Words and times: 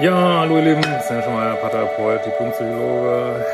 Ja, 0.00 0.38
hallo 0.42 0.58
ihr 0.58 0.76
Lieben, 0.76 0.84
schon 1.08 1.34
mal 1.34 1.56
Paartherapeut, 1.56 2.24
Diplompsychologe. 2.24 3.44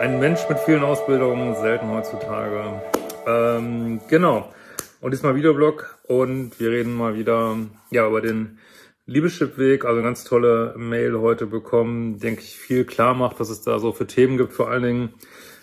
Ein 0.00 0.18
Mensch 0.18 0.40
mit 0.48 0.58
vielen 0.58 0.82
Ausbildungen, 0.82 1.54
selten 1.54 1.88
heutzutage. 1.88 2.82
Ähm, 3.28 4.00
genau. 4.08 4.52
Und 5.00 5.12
diesmal 5.12 5.36
Videoblog 5.36 6.00
und 6.08 6.58
wir 6.58 6.72
reden 6.72 6.96
mal 6.96 7.14
wieder 7.14 7.56
ja 7.92 8.08
über 8.08 8.20
den 8.20 8.58
Liebeschip-Weg. 9.06 9.84
Also 9.84 10.02
ganz 10.02 10.24
tolle 10.24 10.74
Mail 10.76 11.20
heute 11.20 11.46
bekommen, 11.46 12.18
denke 12.18 12.42
ich, 12.42 12.58
viel 12.58 12.84
klar 12.84 13.14
macht, 13.14 13.38
was 13.38 13.50
es 13.50 13.62
da 13.62 13.78
so 13.78 13.92
für 13.92 14.08
Themen 14.08 14.36
gibt. 14.36 14.52
Vor 14.52 14.68
allen 14.68 14.82
Dingen, 14.82 15.14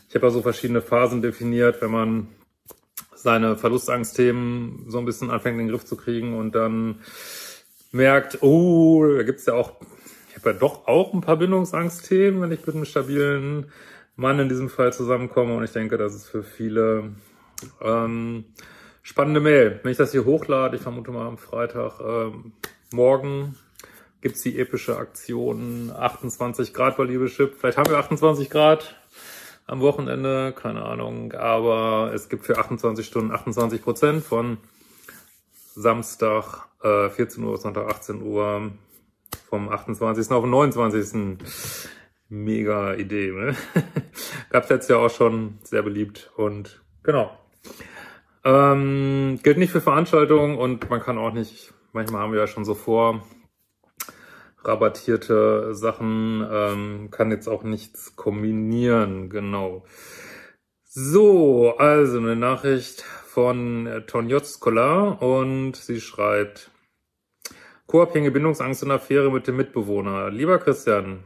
ich 0.07 0.15
habe 0.15 0.27
ja 0.27 0.31
so 0.31 0.41
verschiedene 0.41 0.81
Phasen 0.81 1.21
definiert, 1.21 1.81
wenn 1.81 1.91
man 1.91 2.27
seine 3.13 3.57
Verlustangstthemen 3.57 4.85
so 4.87 4.97
ein 4.97 5.05
bisschen 5.05 5.29
anfängt 5.29 5.59
in 5.59 5.65
den 5.65 5.71
Griff 5.71 5.83
zu 5.83 5.97
kriegen 5.97 6.37
und 6.37 6.55
dann 6.55 7.01
merkt, 7.91 8.41
oh, 8.41 9.05
da 9.05 9.23
gibt's 9.23 9.45
ja 9.45 9.53
auch, 9.53 9.73
ich 10.29 10.35
habe 10.35 10.51
ja 10.51 10.55
doch 10.57 10.87
auch 10.87 11.13
ein 11.13 11.21
paar 11.21 11.37
Bindungsangstthemen, 11.37 12.41
wenn 12.41 12.51
ich 12.51 12.65
mit 12.65 12.75
einem 12.75 12.85
stabilen 12.85 13.71
Mann 14.15 14.39
in 14.39 14.49
diesem 14.49 14.69
Fall 14.69 14.93
zusammenkomme. 14.93 15.55
Und 15.55 15.63
ich 15.63 15.71
denke, 15.71 15.97
das 15.97 16.15
ist 16.15 16.27
für 16.27 16.43
viele 16.43 17.11
ähm, 17.81 18.45
spannende 19.01 19.39
Mail. 19.39 19.79
Wenn 19.83 19.91
ich 19.91 19.97
das 19.97 20.11
hier 20.11 20.25
hochlade, 20.25 20.75
ich 20.75 20.81
vermute 20.81 21.11
mal 21.11 21.27
am 21.27 21.37
Freitag, 21.37 21.99
ähm, 22.01 22.53
morgen 22.91 23.55
gibt's 24.21 24.41
die 24.41 24.59
epische 24.59 24.97
Aktion 24.97 25.91
28 25.95 26.73
Grad 26.73 26.97
bei 26.97 27.03
Liebeschip. 27.03 27.55
Vielleicht 27.57 27.77
haben 27.77 27.89
wir 27.89 27.97
28 27.97 28.49
Grad 28.49 28.95
am 29.67 29.81
Wochenende, 29.81 30.53
keine 30.53 30.83
Ahnung, 30.83 31.33
aber 31.33 32.11
es 32.13 32.29
gibt 32.29 32.45
für 32.45 32.57
28 32.57 33.05
Stunden 33.05 33.31
28 33.31 33.81
Prozent 33.81 34.23
von 34.23 34.57
Samstag 35.77 36.67
äh, 36.81 37.09
14 37.09 37.43
Uhr, 37.43 37.57
Sonntag 37.57 37.87
18 37.87 38.23
Uhr, 38.23 38.71
vom 39.47 39.69
28. 39.69 40.31
auf 40.31 40.43
den 40.43 40.49
29. 40.49 41.37
Mega 42.29 42.95
Idee, 42.95 43.31
ne? 43.31 43.55
Gab's 44.49 44.69
letztes 44.69 44.89
Jahr 44.89 44.99
auch 45.01 45.09
schon, 45.11 45.59
sehr 45.63 45.83
beliebt 45.83 46.31
und 46.35 46.81
genau. 47.03 47.37
Ähm, 48.43 49.39
gilt 49.43 49.59
nicht 49.59 49.71
für 49.71 49.79
Veranstaltungen 49.79 50.57
und 50.57 50.89
man 50.89 50.99
kann 50.99 51.19
auch 51.19 51.31
nicht, 51.31 51.73
manchmal 51.93 52.21
haben 52.21 52.33
wir 52.33 52.39
ja 52.39 52.47
schon 52.47 52.65
so 52.65 52.73
vor, 52.73 53.21
rabattierte 54.63 55.75
Sachen, 55.75 56.45
ähm, 56.51 57.11
kann 57.11 57.29
jetzt 57.29 57.47
auch 57.47 57.61
nichts 57.61 58.15
kombinieren, 58.15 59.29
genau. 59.29 59.85
So, 60.83 61.77
also 61.77 62.17
eine 62.17 62.35
Nachricht 62.35 63.05
von 63.37 64.03
Tonjotskola 64.07 65.09
und 65.09 65.75
sie 65.75 66.01
schreibt, 66.01 66.71
Co-abhängige 67.85 68.31
Bindungsangst 68.31 68.81
und 68.81 68.89
Affäre 68.89 69.31
mit 69.31 69.45
dem 69.45 69.57
Mitbewohner. 69.57 70.31
Lieber 70.31 70.57
Christian, 70.57 71.19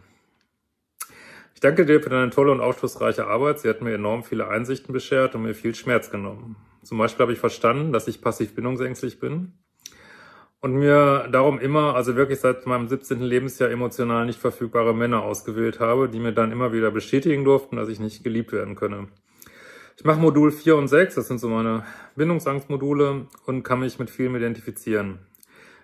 ich 1.54 1.62
danke 1.62 1.86
dir 1.86 2.04
für 2.04 2.10
deine 2.10 2.30
tolle 2.30 2.52
und 2.52 2.60
aufschlussreiche 2.60 3.28
Arbeit. 3.28 3.62
Sie 3.62 3.70
hat 3.70 3.82
mir 3.82 3.94
enorm 3.94 4.26
viele 4.26 4.50
Einsichten 4.50 4.92
beschert 4.92 5.36
und 5.36 5.44
mir 5.44 5.56
viel 5.56 5.74
Schmerz 5.74 6.12
genommen. 6.12 6.58
Zum 6.84 6.98
Beispiel 6.98 7.22
habe 7.24 7.32
ich 7.32 7.40
verstanden, 7.40 7.94
dass 7.94 8.10
ich 8.10 8.22
passiv 8.22 8.56
bindungsängstlich 8.56 9.22
bin 9.22 9.54
und 10.60 10.74
mir 10.74 11.30
darum 11.32 11.60
immer, 11.60 11.96
also 11.96 12.18
wirklich 12.18 12.42
seit 12.42 12.66
meinem 12.66 12.90
17. 12.90 13.22
Lebensjahr 13.22 13.72
emotional 13.72 14.26
nicht 14.26 14.38
verfügbare 14.38 14.94
Männer 14.94 15.24
ausgewählt 15.24 15.80
habe, 15.80 16.10
die 16.10 16.20
mir 16.20 16.34
dann 16.34 16.52
immer 16.52 16.74
wieder 16.74 16.92
bestätigen 16.92 17.46
durften, 17.46 17.78
dass 17.78 17.88
ich 17.88 18.02
nicht 18.02 18.22
geliebt 18.22 18.52
werden 18.52 18.76
könne. 18.76 19.08
Ich 20.02 20.06
mache 20.06 20.20
Modul 20.20 20.52
4 20.52 20.78
und 20.78 20.88
6, 20.88 21.14
das 21.14 21.28
sind 21.28 21.38
so 21.38 21.48
meine 21.48 21.86
Bindungsangstmodule 22.16 23.28
und 23.46 23.62
kann 23.62 23.82
mich 23.82 24.00
mit 24.00 24.10
vielem 24.10 24.36
identifizieren. 24.36 25.20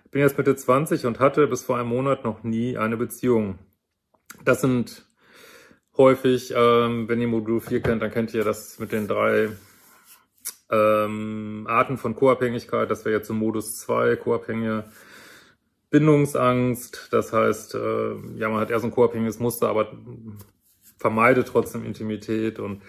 Ich 0.06 0.10
bin 0.10 0.22
jetzt 0.22 0.36
Mitte 0.36 0.56
20 0.56 1.06
und 1.06 1.20
hatte 1.20 1.46
bis 1.46 1.62
vor 1.62 1.78
einem 1.78 1.90
Monat 1.90 2.24
noch 2.24 2.42
nie 2.42 2.76
eine 2.76 2.96
Beziehung. 2.96 3.60
Das 4.44 4.60
sind 4.60 5.06
häufig, 5.96 6.52
ähm, 6.56 7.08
wenn 7.08 7.20
ihr 7.20 7.28
Modul 7.28 7.60
4 7.60 7.80
kennt, 7.80 8.02
dann 8.02 8.10
kennt 8.10 8.34
ihr 8.34 8.42
das 8.42 8.80
mit 8.80 8.90
den 8.90 9.06
drei 9.06 9.50
ähm, 10.68 11.66
Arten 11.68 11.96
von 11.96 12.16
Co-Abhängigkeit. 12.16 12.90
Das 12.90 13.04
wäre 13.04 13.18
jetzt 13.18 13.28
so 13.28 13.34
Modus 13.34 13.78
2, 13.78 14.16
Co-Abhängige 14.16 14.86
Bindungsangst. 15.90 17.06
Das 17.12 17.32
heißt, 17.32 17.76
äh, 17.76 18.16
ja, 18.34 18.48
man 18.48 18.58
hat 18.58 18.70
eher 18.70 18.80
so 18.80 18.88
ein 18.88 18.92
co-abhängiges 18.92 19.38
Muster, 19.38 19.68
aber 19.68 19.92
vermeidet 20.98 21.46
trotzdem 21.46 21.84
Intimität 21.84 22.58
und 22.58 22.82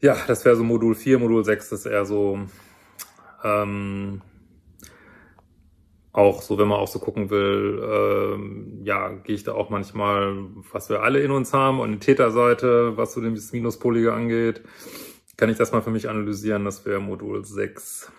ja, 0.00 0.16
das 0.26 0.44
wäre 0.44 0.56
so 0.56 0.64
Modul 0.64 0.94
4, 0.94 1.18
Modul 1.18 1.44
6 1.44 1.72
ist 1.72 1.86
eher 1.86 2.04
so 2.04 2.40
ähm, 3.44 4.22
auch 6.16 6.40
so, 6.40 6.56
wenn 6.56 6.68
man 6.68 6.78
auch 6.78 6.88
so 6.88 6.98
gucken 6.98 7.28
will, 7.28 7.82
ähm, 7.84 8.80
ja, 8.82 9.10
gehe 9.10 9.34
ich 9.34 9.44
da 9.44 9.52
auch 9.52 9.68
manchmal, 9.68 10.46
was 10.72 10.88
wir 10.88 11.02
alle 11.02 11.20
in 11.20 11.30
uns 11.30 11.52
haben, 11.52 11.78
und 11.78 11.92
die 11.92 11.98
Täterseite, 11.98 12.96
was 12.96 13.12
so 13.12 13.20
das 13.20 13.52
Minuspolige 13.52 14.14
angeht, 14.14 14.62
kann 15.36 15.50
ich 15.50 15.58
das 15.58 15.72
mal 15.72 15.82
für 15.82 15.90
mich 15.90 16.08
analysieren. 16.08 16.64
Das 16.64 16.86
wäre 16.86 17.00
Modul 17.00 17.44
6. 17.44 18.10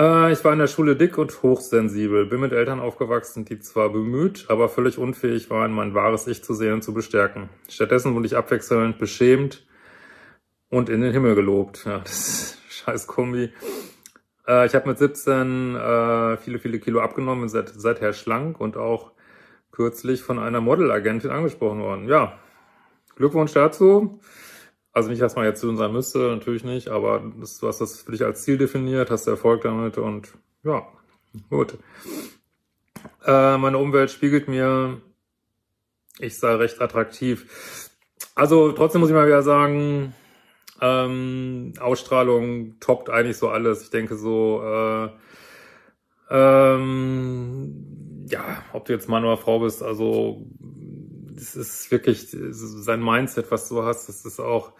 Äh, 0.00 0.32
ich 0.32 0.42
war 0.44 0.54
in 0.54 0.58
der 0.58 0.66
Schule 0.66 0.96
dick 0.96 1.18
und 1.18 1.42
hochsensibel, 1.42 2.24
bin 2.24 2.40
mit 2.40 2.52
Eltern 2.52 2.80
aufgewachsen, 2.80 3.44
die 3.44 3.60
zwar 3.60 3.90
bemüht, 3.90 4.46
aber 4.48 4.70
völlig 4.70 4.96
unfähig 4.96 5.50
waren, 5.50 5.72
mein 5.72 5.92
wahres 5.94 6.26
Ich 6.26 6.42
zu 6.42 6.54
sehen 6.54 6.72
und 6.72 6.82
zu 6.82 6.94
bestärken. 6.94 7.50
Stattdessen 7.68 8.14
wurde 8.14 8.26
ich 8.26 8.36
abwechselnd 8.36 8.98
beschämt 8.98 9.66
und 10.70 10.88
in 10.88 11.02
den 11.02 11.12
Himmel 11.12 11.34
gelobt. 11.34 11.84
Ja, 11.84 11.98
das 11.98 12.12
ist 12.12 12.58
scheiß 12.70 13.06
Kombi. 13.08 13.52
Äh, 14.48 14.66
ich 14.66 14.74
habe 14.74 14.88
mit 14.88 14.98
17 14.98 15.76
äh, 15.76 16.36
viele, 16.38 16.58
viele 16.58 16.78
Kilo 16.78 17.00
abgenommen, 17.00 17.50
seit, 17.50 17.68
seither 17.68 18.14
schlank 18.14 18.58
und 18.58 18.78
auch 18.78 19.12
kürzlich 19.70 20.22
von 20.22 20.38
einer 20.38 20.62
Modelagentin 20.62 21.30
angesprochen 21.30 21.80
worden. 21.80 22.08
Ja, 22.08 22.38
Glückwunsch 23.16 23.52
dazu. 23.52 24.18
Also 24.92 25.08
nicht, 25.08 25.22
dass 25.22 25.36
man 25.36 25.44
jetzt 25.44 25.62
dünn 25.62 25.76
sein 25.76 25.92
müsste, 25.92 26.18
natürlich 26.18 26.64
nicht, 26.64 26.88
aber 26.88 27.22
das, 27.38 27.58
du 27.58 27.68
hast 27.68 27.80
das 27.80 28.00
für 28.00 28.12
dich 28.12 28.24
als 28.24 28.42
Ziel 28.42 28.58
definiert, 28.58 29.10
hast 29.10 29.26
Erfolg 29.28 29.62
damit 29.62 29.98
und 29.98 30.32
ja, 30.64 30.86
gut. 31.48 31.78
Äh, 33.24 33.56
meine 33.56 33.78
Umwelt 33.78 34.10
spiegelt 34.10 34.48
mir, 34.48 35.00
ich 36.18 36.38
sei 36.38 36.54
recht 36.54 36.80
attraktiv. 36.80 37.46
Also 38.34 38.72
trotzdem 38.72 39.00
muss 39.00 39.10
ich 39.10 39.16
mal 39.16 39.26
wieder 39.26 39.42
sagen, 39.42 40.14
ähm, 40.80 41.74
Ausstrahlung 41.78 42.78
toppt 42.80 43.10
eigentlich 43.10 43.36
so 43.36 43.48
alles. 43.48 43.82
Ich 43.82 43.90
denke 43.90 44.16
so, 44.16 44.62
äh, 44.64 45.08
ähm, 46.30 48.26
ja, 48.28 48.62
ob 48.72 48.84
du 48.84 48.92
jetzt 48.92 49.08
Mann 49.08 49.24
oder 49.24 49.36
Frau 49.36 49.60
bist, 49.60 49.82
also 49.82 50.46
das 51.40 51.56
ist 51.56 51.90
wirklich 51.90 52.28
sein 52.30 53.02
Mindset, 53.02 53.50
was 53.50 53.68
du 53.68 53.82
hast, 53.82 54.08
das 54.08 54.24
ist 54.24 54.40
auch. 54.40 54.72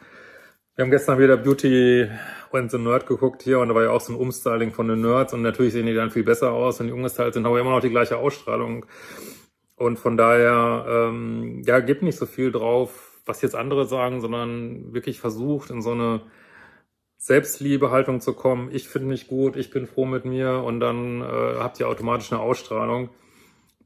Wir 0.77 0.85
haben 0.85 0.91
gestern 0.91 1.19
wieder 1.19 1.37
Beauty 1.37 2.09
and 2.53 2.71
the 2.71 2.79
Nerd 2.79 3.07
geguckt 3.07 3.43
hier 3.43 3.59
und 3.59 3.69
da 3.69 3.75
war 3.75 3.83
ja 3.83 3.91
auch 3.91 4.01
so 4.01 4.13
ein 4.13 4.19
Umstyling 4.19 4.73
von 4.73 4.89
den 4.89 5.01
Nerds 5.01 5.35
und 5.35 5.43
natürlich 5.43 5.73
sehen 5.73 5.87
die 5.87 5.95
dann 5.95 6.11
viel 6.11 6.23
besser 6.23 6.53
aus, 6.53 6.81
wenn 6.81 6.87
die 6.87 6.93
umgestylt 6.93 7.35
sind, 7.35 7.45
aber 7.45 7.61
immer 7.61 7.71
noch 7.71 7.81
die 7.81 7.91
gleiche 7.91 8.17
Ausstrahlung. 8.17 8.87
Und 9.77 9.99
von 9.99 10.17
daher, 10.17 10.87
ähm, 10.89 11.63
ja, 11.67 11.81
gibt 11.81 12.03
nicht 12.03 12.19
so 12.19 12.27
viel 12.27 12.53
drauf, 12.53 13.21
was 13.27 13.43
jetzt 13.43 13.55
andere 13.55 13.87
sagen, 13.87 14.21
sondern 14.21 14.93
wirklich 14.93 15.21
versucht, 15.21 15.71
in 15.71 15.83
so 15.83 15.93
eine 15.93 16.23
Selbstliebehaltung 17.17 18.21
zu 18.21 18.35
kommen. 18.35 18.71
Ich 18.73 18.89
finde 18.89 19.09
mich 19.09 19.29
gut, 19.29 19.57
ich 19.57 19.71
bin 19.71 19.87
froh 19.87 20.07
mit 20.07 20.25
mir 20.25 20.63
und 20.65 20.81
dann 20.81 21.21
äh, 21.21 21.57
habt 21.59 21.81
ihr 21.81 21.89
automatisch 21.89 22.33
eine 22.33 22.41
Ausstrahlung, 22.41 23.11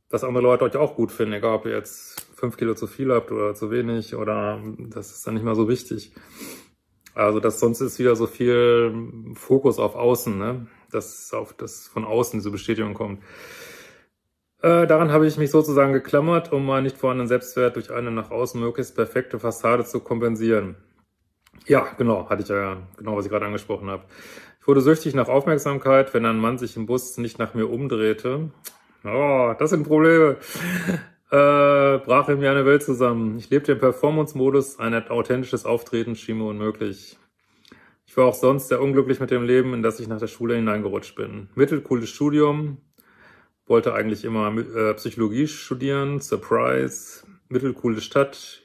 dass 0.09 0.23
andere 0.23 0.45
Leute 0.45 0.65
euch 0.65 0.77
auch 0.77 0.95
gut 0.97 1.11
finden, 1.11 1.35
egal 1.35 1.57
ob 1.57 1.67
ihr 1.67 1.73
jetzt 1.73 2.34
fünf 2.35 2.57
Kilo 2.57 2.75
zu 2.75 2.87
viel 2.87 3.13
habt 3.13 3.33
oder 3.33 3.55
zu 3.55 3.71
wenig 3.71 4.15
oder 4.15 4.61
das 4.79 5.13
ist 5.13 5.27
dann 5.27 5.35
nicht 5.35 5.45
mehr 5.45 5.55
so 5.55 5.69
wichtig. 5.69 6.13
Also 7.15 7.41
das 7.41 7.61
sonst 7.61 7.81
ist 7.81 7.99
wieder 7.99 8.17
so 8.17 8.27
viel 8.27 8.93
Fokus 9.35 9.79
auf 9.79 9.95
Außen, 9.95 10.37
ne? 10.37 10.67
dass 10.91 11.33
auf 11.33 11.53
das 11.53 11.87
von 11.87 12.05
außen 12.05 12.41
diese 12.41 12.51
Bestätigung 12.51 12.95
kommt. 12.95 13.23
Äh, 14.63 14.87
daran 14.87 15.13
habe 15.13 15.27
ich 15.27 15.37
mich 15.37 15.51
sozusagen 15.51 15.93
geklammert, 15.93 16.53
um 16.53 16.65
meinen 16.67 16.85
nicht 16.85 16.97
vorhandenen 16.97 17.29
Selbstwert 17.29 17.77
durch 17.77 17.91
eine 17.91 18.11
nach 18.11 18.31
außen 18.31 18.61
möglichst 18.61 18.97
perfekte 18.97 19.39
Fassade 19.39 19.85
zu 19.85 20.01
kompensieren. 20.01 20.77
Ja, 21.67 21.87
genau, 21.99 22.29
hatte 22.29 22.43
ich 22.43 22.49
ja 22.49 22.79
genau, 22.97 23.17
was 23.17 23.27
ich 23.27 23.31
gerade 23.31 23.47
angesprochen 23.47 23.89
habe. 23.91 24.05
Ich 24.61 24.67
wurde 24.67 24.81
süchtig 24.81 25.15
nach 25.15 25.29
Aufmerksamkeit, 25.29 26.15
wenn 26.15 26.27
ein 26.27 26.39
Mann 26.39 26.59
sich 26.59 26.77
im 26.77 26.87
Bus 26.87 27.17
nicht 27.19 27.39
nach 27.39 27.55
mir 27.55 27.71
umdrehte. 27.71 28.51
Oh, 29.05 29.55
das 29.59 29.71
sind 29.71 29.87
Probleme. 29.87 30.39
Äh, 31.31 31.99
brach 31.99 32.29
in 32.29 32.39
mir 32.39 32.51
eine 32.51 32.67
Welt 32.67 32.83
zusammen. 32.83 33.39
Ich 33.39 33.51
lebte 33.51 33.73
im 33.73 33.79
Performance-Modus, 33.79 34.79
ein 34.79 34.95
authentisches 35.09 35.65
Auftreten 35.65 36.17
schien 36.17 36.39
mir 36.39 36.45
unmöglich. 36.45 37.19
Ich 38.07 38.17
war 38.17 38.27
auch 38.27 38.35
sonst 38.35 38.69
sehr 38.69 38.81
unglücklich 38.81 39.21
mit 39.21 39.31
dem 39.31 39.45
Leben, 39.45 39.75
in 39.75 39.83
das 39.83 39.99
ich 39.99 40.09
nach 40.09 40.21
der 40.21 40.27
Schule 40.29 40.55
hineingerutscht 40.55 41.17
bin. 41.17 41.49
Mittelcooles 41.55 42.11
Studium, 42.11 42.79
wollte 43.67 43.95
eigentlich 43.95 44.25
immer 44.25 44.57
äh, 44.57 44.95
Psychologie 44.95 45.47
studieren, 45.47 46.21
Surprise, 46.21 47.25
mittelcoole 47.49 48.01
Stadt, 48.01 48.63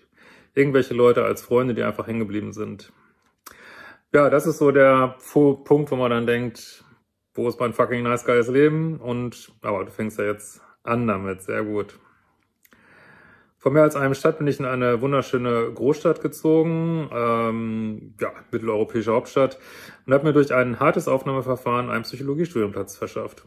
irgendwelche 0.54 0.94
Leute 0.94 1.24
als 1.24 1.42
Freunde, 1.42 1.74
die 1.74 1.84
einfach 1.84 2.08
hängen 2.08 2.20
geblieben 2.20 2.54
sind. 2.54 2.92
Ja, 4.14 4.30
das 4.30 4.48
ist 4.48 4.58
so 4.58 4.72
der 4.72 5.18
Punkt, 5.32 5.92
wo 5.92 5.96
man 5.96 6.12
dann 6.12 6.26
denkt, 6.26 6.84
wo 7.34 7.48
ist 7.48 7.60
mein 7.60 7.74
fucking 7.74 8.04
nice 8.04 8.26
geiles 8.26 8.48
Leben? 8.48 9.00
Und, 9.00 9.54
aber 9.62 9.86
du 9.86 9.92
fängst 9.92 10.18
ja 10.18 10.26
jetzt 10.26 10.62
an 10.84 11.08
damit, 11.08 11.44
sehr 11.44 11.64
gut. 11.64 12.00
Vor 13.60 13.74
mehr 13.74 13.84
als 13.84 13.98
einem 13.98 14.14
Stadt 14.14 14.38
bin 14.38 14.48
ich 14.48 14.58
in 14.60 14.66
eine 14.66 15.02
wunderschöne 15.02 15.70
Großstadt 15.74 16.22
gezogen, 16.22 17.10
ähm, 17.14 18.16
ja, 18.22 18.32
mitteleuropäische 18.52 19.12
Hauptstadt, 19.12 19.60
und 20.06 20.14
habe 20.14 20.26
mir 20.26 20.34
durch 20.34 20.54
ein 20.54 20.80
hartes 20.80 21.10
Aufnahmeverfahren 21.10 21.90
einen 21.90 22.04
Psychologiestudienplatz 22.04 22.96
verschafft. 22.96 23.44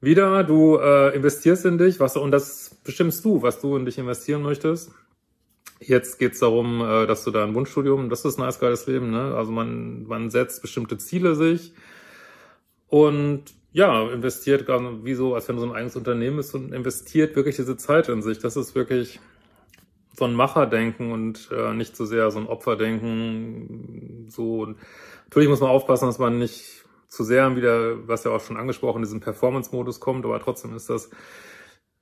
Wieder, 0.00 0.42
du 0.42 0.76
äh, 0.78 1.14
investierst 1.14 1.64
in 1.66 1.78
dich, 1.78 2.00
was 2.00 2.16
und 2.16 2.32
das 2.32 2.80
bestimmst 2.82 3.24
du, 3.24 3.42
was 3.42 3.60
du 3.60 3.76
in 3.76 3.84
dich 3.86 3.96
investieren 3.96 4.42
möchtest. 4.42 4.90
Jetzt 5.78 6.18
geht's 6.18 6.40
darum, 6.40 6.80
äh, 6.80 7.06
dass 7.06 7.22
du 7.22 7.30
da 7.30 7.44
ein 7.44 7.54
Wunschstudium, 7.54 8.10
das 8.10 8.24
ist 8.24 8.38
ein 8.38 8.42
nice 8.42 8.58
geiles 8.58 8.88
Leben, 8.88 9.12
ne? 9.12 9.36
Also 9.36 9.52
man, 9.52 10.02
man 10.08 10.30
setzt 10.30 10.62
bestimmte 10.62 10.98
Ziele 10.98 11.36
sich 11.36 11.74
und 12.88 13.44
ja, 13.74 14.08
investiert 14.08 14.68
wie 14.68 15.14
so, 15.14 15.34
als 15.34 15.48
wenn 15.48 15.56
du 15.56 15.62
so 15.62 15.68
ein 15.68 15.74
eigenes 15.74 15.96
Unternehmen 15.96 16.36
bist 16.36 16.54
und 16.54 16.72
investiert 16.72 17.34
wirklich 17.34 17.56
diese 17.56 17.76
Zeit 17.76 18.08
in 18.08 18.22
sich. 18.22 18.38
Das 18.38 18.56
ist 18.56 18.76
wirklich 18.76 19.18
so 20.16 20.26
ein 20.26 20.32
Macherdenken 20.32 21.10
und 21.10 21.50
äh, 21.52 21.74
nicht 21.74 21.96
so 21.96 22.04
sehr 22.04 22.30
so 22.30 22.38
ein 22.38 22.46
Opferdenken. 22.46 24.28
So 24.30 24.74
natürlich 25.24 25.48
muss 25.48 25.60
man 25.60 25.70
aufpassen, 25.70 26.06
dass 26.06 26.20
man 26.20 26.38
nicht 26.38 26.84
zu 27.08 27.24
sehr 27.24 27.56
wieder, 27.56 28.06
was 28.06 28.22
ja 28.22 28.30
auch 28.30 28.40
schon 28.40 28.56
angesprochen, 28.56 28.98
in 28.98 29.04
diesen 29.04 29.20
Performance-Modus 29.20 29.98
kommt, 29.98 30.24
aber 30.24 30.38
trotzdem 30.38 30.76
ist 30.76 30.88
das 30.88 31.10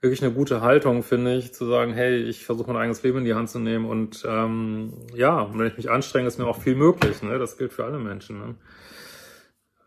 wirklich 0.03 0.23
eine 0.23 0.35
gute 0.35 0.61
Haltung, 0.61 1.03
finde 1.03 1.37
ich, 1.37 1.55
zu 1.55 1.65
sagen, 1.65 1.95
hey, 1.95 2.19
ich 2.19 2.45
versuche 2.45 2.71
mein 2.71 2.83
eigenes 2.83 3.03
Leben 3.03 3.19
in 3.19 3.25
die 3.25 3.35
Hand 3.35 3.49
zu 3.49 3.59
nehmen 3.59 3.87
und 3.87 4.27
ähm, 4.29 4.93
ja, 5.15 5.49
wenn 5.55 5.69
ich 5.69 5.79
mich 5.79 5.91
anstrenge, 5.91 6.29
ist 6.29 6.39
mir 6.39 6.47
auch 6.47 6.61
viel 6.61 6.75
möglich. 6.75 7.23
Ne? 7.23 7.39
Das 7.39 7.57
gilt 7.57 7.73
für 7.73 7.85
alle 7.85 7.99
Menschen. 7.99 8.39
Ne? 8.39 8.55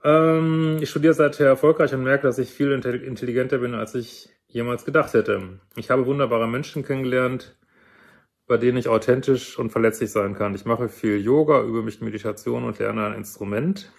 Ähm, 0.06 0.78
ich 0.82 0.92
studiere 0.92 1.16
seither 1.16 1.48
erfolgreich 1.48 1.94
und 1.94 2.04
merke, 2.04 2.28
dass 2.28 2.38
ich 2.38 2.52
viel 2.52 2.72
intelligenter 2.72 3.58
bin, 3.58 3.74
als 3.74 3.96
ich 3.96 4.30
jemals 4.48 4.86
gedacht 4.86 5.14
hätte. 5.16 5.60
Ich 5.76 5.90
habe 5.90 6.06
wunderbare 6.06 6.48
Menschen 6.48 6.86
kennengelernt, 6.86 7.58
bei 8.46 8.58
denen 8.58 8.78
ich 8.78 8.88
authentisch 8.88 9.58
und 9.58 9.72
verletzlich 9.72 10.12
sein 10.12 10.36
kann. 10.36 10.54
Ich 10.54 10.64
mache 10.64 10.90
viel 10.90 11.20
Yoga, 11.20 11.64
übe 11.64 11.82
mich 11.82 12.02
Meditation 12.02 12.64
und 12.66 12.78
lerne 12.78 13.08
ein 13.08 13.14
Instrument. 13.16 13.92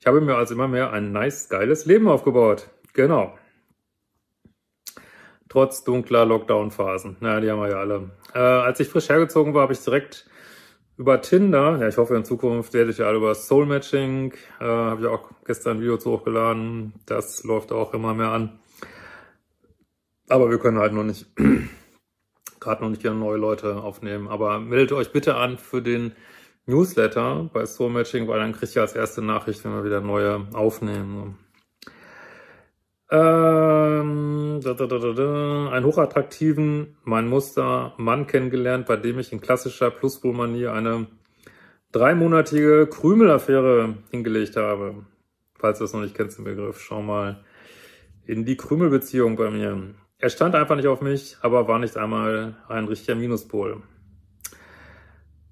Ich 0.00 0.08
habe 0.08 0.20
mir 0.20 0.34
also 0.34 0.54
immer 0.54 0.66
mehr 0.66 0.92
ein 0.92 1.12
nice, 1.12 1.48
geiles 1.48 1.86
Leben 1.86 2.08
aufgebaut. 2.08 2.68
Genau. 2.92 3.38
Trotz 5.48 5.84
dunkler 5.84 6.26
Lockdown-Phasen. 6.26 7.18
Na, 7.20 7.38
die 7.40 7.48
haben 7.48 7.60
wir 7.60 7.70
ja 7.70 7.78
alle. 7.78 8.10
Äh, 8.34 8.38
als 8.38 8.80
ich 8.80 8.88
frisch 8.88 9.08
hergezogen 9.08 9.54
war, 9.54 9.62
habe 9.62 9.72
ich 9.72 9.84
direkt 9.84 10.28
über 10.96 11.20
Tinder, 11.20 11.78
ja, 11.78 11.88
ich 11.88 11.98
hoffe 11.98 12.16
in 12.16 12.24
Zukunft 12.24 12.72
werdet 12.72 12.92
ich 12.92 12.98
ja 12.98 13.06
alle 13.06 13.18
über 13.18 13.34
Soul 13.34 13.66
Matching, 13.66 14.32
äh, 14.60 14.64
habe 14.64 15.02
ich 15.02 15.06
auch 15.06 15.30
gestern 15.44 15.76
ein 15.76 15.80
Video 15.80 15.98
zu 15.98 16.12
hochgeladen. 16.12 16.94
Das 17.04 17.44
läuft 17.44 17.72
auch 17.72 17.92
immer 17.92 18.14
mehr 18.14 18.30
an. 18.30 18.58
Aber 20.28 20.50
wir 20.50 20.58
können 20.58 20.78
halt 20.78 20.92
noch 20.92 21.04
nicht, 21.04 21.26
gerade 22.60 22.82
noch 22.82 22.90
nicht 22.90 23.02
gerne 23.02 23.18
neue 23.18 23.36
Leute 23.36 23.76
aufnehmen. 23.76 24.28
Aber 24.28 24.58
meldet 24.58 24.92
euch 24.92 25.12
bitte 25.12 25.36
an 25.36 25.58
für 25.58 25.82
den 25.82 26.12
Newsletter 26.64 27.48
bei 27.52 27.66
Soul 27.66 27.90
Matching, 27.90 28.26
weil 28.26 28.40
dann 28.40 28.52
kriegt 28.52 28.74
ihr 28.74 28.82
als 28.82 28.94
erste 28.94 29.22
Nachricht, 29.22 29.64
wenn 29.64 29.72
wir 29.72 29.84
wieder 29.84 30.00
neue 30.00 30.46
aufnehmen. 30.54 31.38
Ähm, 33.08 34.60
da, 34.64 34.74
da, 34.74 34.86
da, 34.86 34.98
da, 34.98 35.12
da. 35.12 35.70
Einen 35.70 35.86
hochattraktiven, 35.86 36.96
mein 37.04 37.28
Muster 37.28 37.94
Mann 37.98 38.26
kennengelernt, 38.26 38.86
bei 38.86 38.96
dem 38.96 39.18
ich 39.18 39.32
in 39.32 39.40
klassischer 39.40 39.90
Plusbull-Manier 39.90 40.72
eine 40.72 41.06
dreimonatige 41.92 42.88
Krümelaffäre 42.88 43.94
hingelegt 44.10 44.56
habe. 44.56 45.06
Falls 45.54 45.78
du 45.78 45.84
das 45.84 45.92
noch 45.92 46.00
nicht 46.00 46.16
kennst, 46.16 46.38
den 46.38 46.44
Begriff, 46.44 46.80
schau 46.80 47.00
mal 47.00 47.44
in 48.26 48.44
die 48.44 48.56
Krümelbeziehung 48.56 49.36
bei 49.36 49.50
mir. 49.50 49.94
Er 50.18 50.30
stand 50.30 50.54
einfach 50.54 50.76
nicht 50.76 50.88
auf 50.88 51.00
mich, 51.00 51.36
aber 51.42 51.68
war 51.68 51.78
nicht 51.78 51.96
einmal 51.96 52.56
ein 52.68 52.86
richtiger 52.86 53.14
Minuspol. 53.14 53.82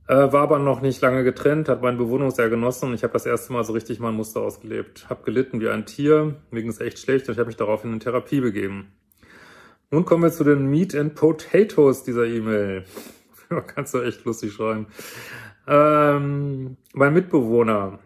Äh, 0.06 0.32
war 0.32 0.42
aber 0.42 0.58
noch 0.58 0.82
nicht 0.82 1.00
lange 1.00 1.24
getrennt, 1.24 1.68
hat 1.68 1.80
meine 1.80 1.96
Bewohnung 1.96 2.30
sehr 2.30 2.50
genossen 2.50 2.90
und 2.90 2.94
ich 2.94 3.02
habe 3.04 3.14
das 3.14 3.24
erste 3.24 3.54
Mal 3.54 3.64
so 3.64 3.72
richtig 3.72 4.00
mein 4.00 4.14
Muster 4.14 4.40
ausgelebt. 4.40 5.06
Hab 5.08 5.24
gelitten 5.24 5.60
wie 5.60 5.68
ein 5.70 5.86
Tier, 5.86 6.36
mir 6.50 6.60
ging 6.60 6.70
es 6.70 6.80
echt 6.80 6.98
schlecht 6.98 7.26
und 7.26 7.32
ich 7.32 7.38
habe 7.38 7.46
mich 7.46 7.56
daraufhin 7.56 7.94
in 7.94 8.00
Therapie 8.00 8.40
begeben. 8.40 8.92
Nun 9.90 10.04
kommen 10.04 10.22
wir 10.22 10.32
zu 10.32 10.44
den 10.44 10.66
Meat 10.66 10.94
and 10.94 11.14
Potatoes 11.14 12.02
dieser 12.02 12.26
E-Mail. 12.26 12.84
Kannst 13.66 13.94
du 13.94 14.02
echt 14.02 14.24
lustig 14.24 14.52
schreiben. 14.52 14.88
Ähm, 15.66 16.76
mein 16.92 17.14
Mitbewohner. 17.14 17.98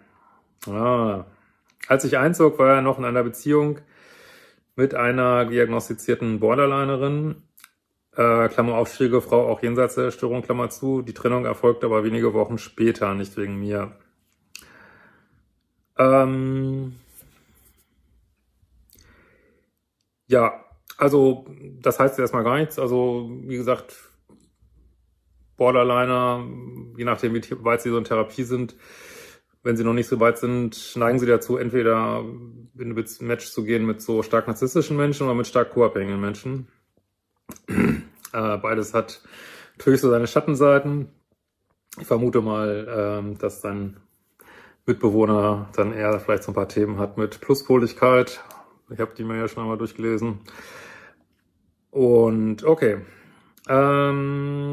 Ah. 0.68 1.24
Als 1.88 2.04
ich 2.04 2.18
einzog, 2.18 2.58
war 2.58 2.76
er 2.76 2.82
noch 2.82 2.98
in 2.98 3.04
einer 3.04 3.24
Beziehung 3.24 3.78
mit 4.76 4.94
einer 4.94 5.46
diagnostizierten 5.46 6.38
Borderlinerin 6.38 7.42
äh, 8.18 8.48
Klammer 8.48 8.76
auf, 8.76 8.88
Frau 8.88 9.48
auch 9.48 9.62
jenseits 9.62 9.94
der 9.94 10.10
Störung, 10.10 10.42
Klammer 10.42 10.70
zu. 10.70 11.02
Die 11.02 11.14
Trennung 11.14 11.44
erfolgte 11.44 11.86
aber 11.86 12.02
wenige 12.02 12.34
Wochen 12.34 12.58
später, 12.58 13.14
nicht 13.14 13.36
wegen 13.36 13.60
mir. 13.60 13.92
Ähm 15.96 16.96
ja, 20.26 20.64
also 20.96 21.46
das 21.80 22.00
heißt 22.00 22.18
erstmal 22.18 22.42
gar 22.42 22.58
nichts. 22.58 22.78
Also 22.80 23.30
wie 23.44 23.56
gesagt, 23.56 23.96
Borderliner, 25.56 26.44
je 26.96 27.04
nachdem 27.04 27.34
wie 27.34 27.42
weit 27.64 27.82
sie 27.82 27.90
so 27.90 27.98
in 27.98 28.04
Therapie 28.04 28.42
sind, 28.42 28.74
wenn 29.62 29.76
sie 29.76 29.84
noch 29.84 29.92
nicht 29.92 30.08
so 30.08 30.18
weit 30.18 30.38
sind, 30.38 30.96
neigen 30.96 31.20
sie 31.20 31.26
dazu, 31.26 31.56
entweder 31.56 32.24
in 32.78 32.90
ein 32.90 32.94
Match 33.20 33.50
zu 33.50 33.62
gehen 33.64 33.86
mit 33.86 34.02
so 34.02 34.24
stark 34.24 34.48
narzisstischen 34.48 34.96
Menschen 34.96 35.26
oder 35.26 35.34
mit 35.34 35.46
stark 35.46 35.70
co-abhängigen 35.72 36.20
Menschen. 36.20 36.66
Äh, 38.32 38.58
beides 38.58 38.94
hat 38.94 39.22
natürlich 39.76 40.00
so 40.00 40.10
seine 40.10 40.26
Schattenseiten. 40.26 41.08
Ich 42.00 42.06
vermute 42.06 42.40
mal, 42.40 42.86
ähm, 42.88 43.38
dass 43.38 43.60
dein 43.60 43.96
Mitbewohner 44.86 45.68
dann 45.74 45.92
eher 45.92 46.18
vielleicht 46.20 46.44
so 46.44 46.52
ein 46.52 46.54
paar 46.54 46.68
Themen 46.68 46.98
hat 46.98 47.18
mit 47.18 47.40
Pluspoligkeit. 47.40 48.42
Ich 48.90 49.00
habe 49.00 49.14
die 49.16 49.24
mir 49.24 49.36
ja 49.36 49.48
schon 49.48 49.62
einmal 49.62 49.78
durchgelesen. 49.78 50.40
Und 51.90 52.64
okay. 52.64 52.98
Ähm, 53.68 54.68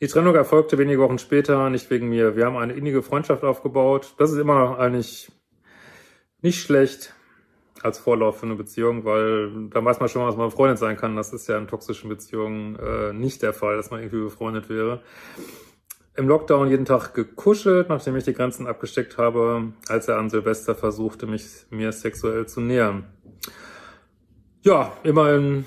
die 0.00 0.06
Trennung 0.06 0.34
erfolgte 0.34 0.78
wenige 0.78 1.00
Wochen 1.00 1.18
später, 1.18 1.68
nicht 1.70 1.90
wegen 1.90 2.08
mir. 2.08 2.36
Wir 2.36 2.46
haben 2.46 2.56
eine 2.56 2.74
innige 2.74 3.02
Freundschaft 3.02 3.42
aufgebaut. 3.44 4.14
Das 4.18 4.30
ist 4.30 4.38
immer 4.38 4.78
eigentlich 4.78 5.32
nicht 6.40 6.62
schlecht 6.62 7.15
als 7.82 7.98
Vorlauf 7.98 8.40
für 8.40 8.46
eine 8.46 8.54
Beziehung, 8.54 9.04
weil 9.04 9.68
da 9.70 9.84
weiß 9.84 10.00
man 10.00 10.08
schon, 10.08 10.26
was 10.26 10.36
man 10.36 10.48
befreundet 10.48 10.78
sein 10.78 10.96
kann. 10.96 11.16
Das 11.16 11.32
ist 11.32 11.46
ja 11.48 11.58
in 11.58 11.68
toxischen 11.68 12.08
Beziehungen 12.08 12.76
äh, 12.76 13.12
nicht 13.12 13.42
der 13.42 13.52
Fall, 13.52 13.76
dass 13.76 13.90
man 13.90 14.00
irgendwie 14.00 14.24
befreundet 14.24 14.68
wäre. 14.68 15.02
Im 16.16 16.28
Lockdown 16.28 16.70
jeden 16.70 16.86
Tag 16.86 17.12
gekuschelt, 17.12 17.88
nachdem 17.88 18.16
ich 18.16 18.24
die 18.24 18.32
Grenzen 18.32 18.66
abgesteckt 18.66 19.18
habe, 19.18 19.72
als 19.88 20.08
er 20.08 20.16
an 20.16 20.30
Silvester 20.30 20.74
versuchte, 20.74 21.26
mich 21.26 21.66
mir 21.70 21.92
sexuell 21.92 22.46
zu 22.46 22.60
nähern. 22.60 23.04
Ja, 24.62 24.92
immerhin 25.02 25.66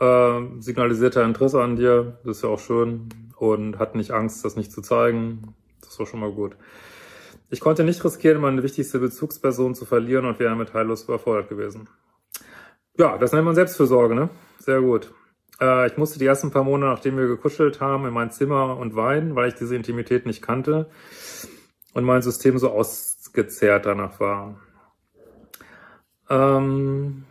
äh, 0.00 0.40
signalisiert 0.58 1.14
er 1.16 1.24
Interesse 1.24 1.62
an 1.62 1.76
dir, 1.76 2.18
das 2.24 2.38
ist 2.38 2.42
ja 2.42 2.48
auch 2.48 2.58
schön 2.58 3.08
und 3.36 3.78
hat 3.78 3.94
nicht 3.94 4.10
Angst, 4.10 4.44
das 4.44 4.56
nicht 4.56 4.72
zu 4.72 4.82
zeigen. 4.82 5.54
Das 5.80 5.96
doch 5.96 6.06
schon 6.06 6.20
mal 6.20 6.30
gut. 6.30 6.56
Ich 7.50 7.60
konnte 7.60 7.82
nicht 7.82 8.04
riskieren, 8.04 8.40
meine 8.40 8.62
wichtigste 8.62 9.00
Bezugsperson 9.00 9.74
zu 9.74 9.84
verlieren 9.84 10.24
und 10.24 10.38
wäre 10.38 10.50
damit 10.50 10.72
heillos 10.72 11.02
überfordert 11.04 11.48
gewesen. 11.48 11.88
Ja, 12.96 13.18
das 13.18 13.32
nennt 13.32 13.44
man 13.44 13.56
Selbstfürsorge, 13.56 14.14
ne? 14.14 14.30
Sehr 14.58 14.80
gut. 14.80 15.12
Äh, 15.60 15.88
ich 15.88 15.96
musste 15.96 16.20
die 16.20 16.26
ersten 16.26 16.52
paar 16.52 16.62
Monate, 16.62 16.92
nachdem 16.92 17.16
wir 17.16 17.26
gekuschelt 17.26 17.80
haben, 17.80 18.06
in 18.06 18.12
mein 18.14 18.30
Zimmer 18.30 18.76
und 18.76 18.94
weinen, 18.94 19.34
weil 19.34 19.48
ich 19.48 19.54
diese 19.54 19.74
Intimität 19.74 20.26
nicht 20.26 20.42
kannte 20.42 20.88
und 21.92 22.04
mein 22.04 22.22
System 22.22 22.58
so 22.58 22.70
ausgezehrt 22.70 23.84
danach 23.84 24.20
war. 24.20 24.60
Ähm, 26.28 27.24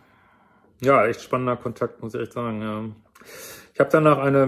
ja, 0.82 1.06
echt 1.06 1.22
spannender 1.22 1.56
Kontakt, 1.56 2.02
muss 2.02 2.14
ich 2.14 2.20
echt 2.20 2.34
sagen. 2.34 2.60
Ja. 2.60 2.84
Ich 3.72 3.80
habe 3.80 3.90
danach 3.90 4.18
eine 4.18 4.46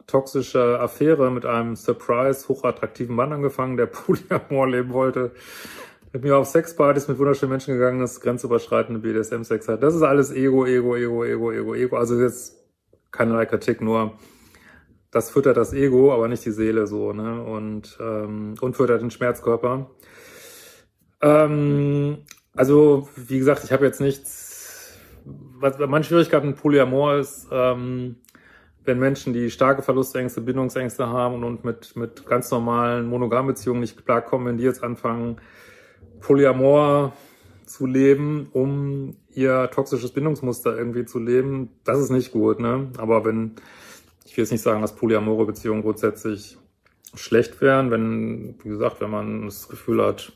mitteltoxische 0.00 0.80
Affäre 0.80 1.30
mit 1.30 1.46
einem 1.46 1.76
Surprise 1.76 2.48
hochattraktiven 2.48 3.14
Mann 3.14 3.32
angefangen, 3.32 3.76
der 3.76 3.86
Polyamor 3.86 4.68
leben 4.68 4.92
wollte. 4.92 5.32
Mit 6.12 6.24
mir 6.24 6.36
auf 6.36 6.48
Sexpartys 6.48 7.06
mit 7.06 7.18
wunderschönen 7.18 7.50
Menschen 7.50 7.74
gegangen 7.74 8.02
ist, 8.02 8.20
grenzüberschreitende 8.20 9.00
BDSM-Sex 9.00 9.68
hat. 9.68 9.82
Das 9.82 9.94
ist 9.94 10.02
alles 10.02 10.32
Ego, 10.32 10.66
Ego, 10.66 10.96
Ego, 10.96 11.24
Ego, 11.24 11.52
Ego, 11.52 11.74
Ego. 11.74 11.96
Also 11.96 12.20
jetzt 12.20 12.56
keinerlei 13.12 13.46
Kritik, 13.46 13.80
nur 13.80 14.18
das 15.12 15.30
füttert 15.30 15.56
das 15.56 15.72
Ego, 15.72 16.12
aber 16.12 16.26
nicht 16.26 16.44
die 16.44 16.50
Seele 16.50 16.86
so, 16.86 17.12
ne? 17.12 17.42
Und, 17.42 17.96
ähm, 18.00 18.54
und 18.60 18.76
füttert 18.76 19.02
den 19.02 19.10
Schmerzkörper. 19.10 19.90
Ähm, 21.20 22.18
also, 22.56 23.08
wie 23.16 23.38
gesagt, 23.38 23.62
ich 23.64 23.72
habe 23.72 23.84
jetzt 23.86 24.00
nichts. 24.00 24.98
Was 25.24 25.78
meine 25.78 26.04
Schwierigkeit 26.04 26.44
mit 26.44 26.56
Polyamor 26.56 27.16
ist, 27.16 27.46
ähm, 27.52 28.16
wenn 28.84 28.98
Menschen, 28.98 29.32
die 29.32 29.50
starke 29.50 29.82
Verlustängste, 29.82 30.40
Bindungsängste 30.40 31.06
haben 31.08 31.44
und, 31.44 31.64
mit, 31.64 31.96
mit 31.96 32.26
ganz 32.26 32.50
normalen 32.50 33.06
Monogambeziehungen 33.06 33.80
nicht 33.80 34.04
klarkommen, 34.04 34.46
wenn 34.46 34.56
die 34.56 34.64
jetzt 34.64 34.82
anfangen, 34.82 35.36
Polyamor 36.20 37.12
zu 37.66 37.86
leben, 37.86 38.48
um 38.52 39.16
ihr 39.32 39.70
toxisches 39.70 40.12
Bindungsmuster 40.12 40.76
irgendwie 40.76 41.04
zu 41.04 41.18
leben, 41.18 41.70
das 41.84 42.00
ist 42.00 42.10
nicht 42.10 42.32
gut, 42.32 42.58
ne? 42.58 42.88
Aber 42.98 43.24
wenn, 43.24 43.52
ich 44.24 44.36
will 44.36 44.44
jetzt 44.44 44.50
nicht 44.50 44.62
sagen, 44.62 44.80
dass 44.80 44.96
polyamore 44.96 45.46
Beziehungen 45.46 45.82
grundsätzlich 45.82 46.58
schlecht 47.14 47.60
wären, 47.60 47.90
wenn, 47.90 48.56
wie 48.62 48.68
gesagt, 48.68 49.00
wenn 49.00 49.10
man 49.10 49.44
das 49.44 49.68
Gefühl 49.68 50.04
hat, 50.04 50.32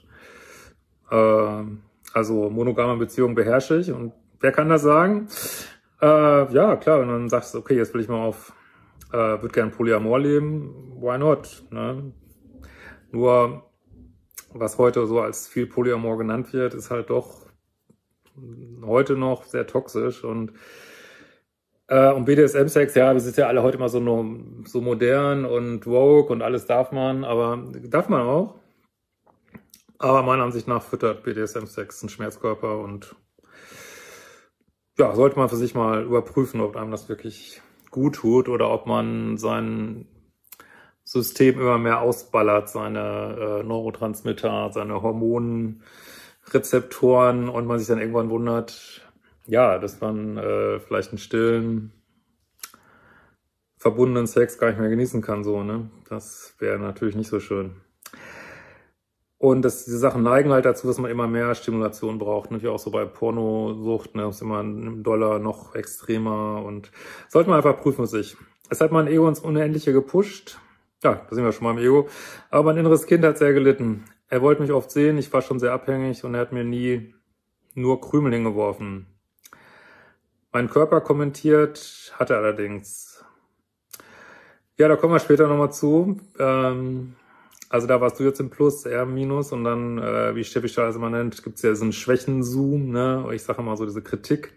äh, 1.11 1.65
also 2.13 2.51
monogame 2.51 2.97
Beziehungen 2.97 3.35
beherrsche 3.35 3.79
ich 3.79 3.91
und 3.91 4.13
wer 4.41 4.53
kann 4.53 4.69
das 4.69 4.83
sagen? 4.83 5.27
Äh, 6.05 6.53
ja, 6.53 6.77
klar, 6.77 7.01
wenn 7.01 7.09
du 7.09 7.29
sagst, 7.31 7.55
okay, 7.57 7.77
jetzt 7.77 7.95
will 7.95 8.03
ich 8.03 8.09
mal 8.09 8.23
auf, 8.23 8.53
äh, 9.11 9.17
würde 9.17 9.49
gern 9.49 9.71
Polyamor 9.71 10.19
leben, 10.19 10.93
why 11.01 11.17
not? 11.17 11.65
Ne? 11.71 12.13
Nur 13.11 13.63
was 14.53 14.77
heute 14.77 15.07
so 15.07 15.21
als 15.21 15.49
viel 15.49 15.67
Polyamor 15.67 16.19
genannt 16.19 16.53
wird, 16.53 16.75
ist 16.75 16.91
halt 16.91 17.09
doch 17.09 17.47
heute 18.85 19.17
noch 19.17 19.45
sehr 19.45 19.67
toxisch 19.67 20.25
und 20.25 20.53
äh, 21.89 22.13
und 22.13 22.27
BDSM-Sex, 22.27 22.95
ja, 22.97 23.15
wir 23.15 23.21
sind 23.21 23.39
ja 23.39 23.47
alle 23.47 23.63
heute 23.63 23.79
immer 23.79 23.89
so, 23.89 23.99
so 24.67 24.81
modern 24.83 25.47
und 25.47 25.87
woke 25.87 26.33
und 26.33 26.43
alles 26.43 26.67
darf 26.67 26.93
man, 26.93 27.25
aber 27.25 27.65
darf 27.89 28.11
man 28.11 28.21
auch. 28.23 28.57
Aber 29.99 30.23
meiner 30.23 30.43
Ansicht 30.43 30.69
nach 30.69 30.83
füttert 30.83 31.23
BDSM-Sex 31.23 32.03
einen 32.03 32.11
Schmerzkörper 32.11 32.79
und 32.79 33.17
ja, 34.99 35.15
sollte 35.15 35.39
man 35.39 35.49
für 35.49 35.57
sich 35.57 35.75
mal 35.75 36.03
überprüfen, 36.05 36.61
ob 36.61 36.77
einem 36.77 36.91
das 36.91 37.09
wirklich 37.09 37.63
gut 37.91 38.17
tut 38.17 38.49
oder 38.49 38.71
ob 38.71 38.87
man 38.87 39.39
sein 39.39 40.07
System 41.05 41.61
immer 41.61 41.79
mehr 41.79 42.01
ausballert, 42.01 42.69
seine 42.69 43.61
äh, 43.61 43.63
Neurotransmitter, 43.63 44.73
seine 44.73 45.01
Hormonrezeptoren 45.03 47.49
und 47.49 47.67
man 47.67 47.79
sich 47.79 47.87
dann 47.89 48.01
irgendwann 48.01 48.31
wundert, 48.31 49.03
ja, 49.47 49.79
dass 49.79 50.01
man 50.01 50.39
äh, 50.39 50.81
vielleicht 50.81 51.11
einen 51.11 51.19
stillen, 51.19 51.93
verbundenen 53.77 54.27
Sex 54.27 54.59
gar 54.59 54.69
nicht 54.69 54.81
mehr 54.81 54.89
genießen 54.89 55.21
kann, 55.21 55.45
so, 55.45 55.63
ne? 55.63 55.91
Das 56.09 56.55
wäre 56.59 56.79
natürlich 56.79 57.17
nicht 57.17 57.29
so 57.29 57.39
schön. 57.39 57.77
Und 59.39 59.63
das, 59.63 59.85
diese 59.85 59.99
Sachen 59.99 60.23
neigen 60.23 60.53
halt 60.53 60.65
dazu, 60.65 60.87
dass 60.87 60.99
man 60.99 61.11
immer 61.11 61.27
mehr 61.27 61.55
Stimulation 61.55 62.19
braucht. 62.19 62.51
Ne? 62.51 62.63
Wie 62.63 62.69
auch 62.69 62.79
so 62.79 62.91
bei 62.91 63.05
Pornosucht, 63.05 64.15
ne? 64.15 64.29
Ist 64.29 64.43
immer 64.43 64.63
ein 64.63 65.03
Dollar 65.03 65.39
noch 65.39 65.75
extremer 65.75 66.63
und 66.65 66.91
sollte 67.29 67.51
man 67.51 67.59
einfach 67.59 67.81
prüfen 67.81 68.07
sich. 68.07 68.37
Es 68.71 68.81
hat 68.81 68.93
mein 68.93 69.07
Ego 69.07 69.29
ins 69.29 69.41
Unendliche 69.41 69.93
gepusht. 69.93 70.59
Ja, 71.03 71.21
da 71.29 71.35
sind 71.35 71.45
wir 71.45 71.53
schon 71.53 71.65
mal 71.65 71.73
im 71.73 71.79
Ego. 71.79 72.09
Aber 72.51 72.65
mein 72.65 72.79
inneres 72.79 73.07
Kind 73.07 73.25
hat 73.25 73.37
sehr 73.37 73.53
gelitten. 73.53 74.05
Er 74.29 74.41
wollte 74.41 74.63
mich 74.63 74.73
oft 74.73 74.91
sehen, 74.91 75.19
ich 75.19 75.33
war 75.33 75.43
schon 75.43 75.59
sehr 75.59 75.73
abhängig 75.73 76.25
und 76.25 76.35
er 76.35 76.41
hat 76.41 76.53
mir 76.53 76.65
nie 76.65 77.15
nur 77.75 78.01
Krümel 78.01 78.33
hingeworfen. 78.33 79.07
Mein 80.53 80.71
Körper 80.71 81.01
kommentiert, 81.01 82.15
hatte 82.19 82.37
allerdings. 82.37 83.25
Ja, 84.79 84.89
da 84.89 84.97
kommen 84.97 85.13
wir 85.13 85.21
später 85.21 85.47
nochmal 85.47 85.73
zu. 85.73 86.21
Ähm, 86.39 87.17
also 87.75 87.89
da 87.89 88.01
warst 88.01 88.21
du 88.21 88.23
jetzt 88.23 88.39
im 88.39 88.51
Plus, 88.51 88.87
er 88.87 89.03
im 89.03 89.15
Minus 89.15 89.51
und 89.51 89.65
dann, 89.65 89.99
äh, 89.99 90.37
wie 90.37 90.45
Steffi 90.45 90.69
Stahl 90.69 90.95
immer 90.95 91.11
nennt, 91.11 91.43
gibt's 91.43 91.63
ja 91.63 91.75
so 91.75 91.83
einen 91.83 91.93
Schwächenzoom, 91.93 92.93
ne? 92.93 93.29
Ich 93.33 93.43
sage 93.43 93.61
immer 93.61 93.77
so 93.77 93.85
diese 93.85 94.01
Kritik. 94.01 94.53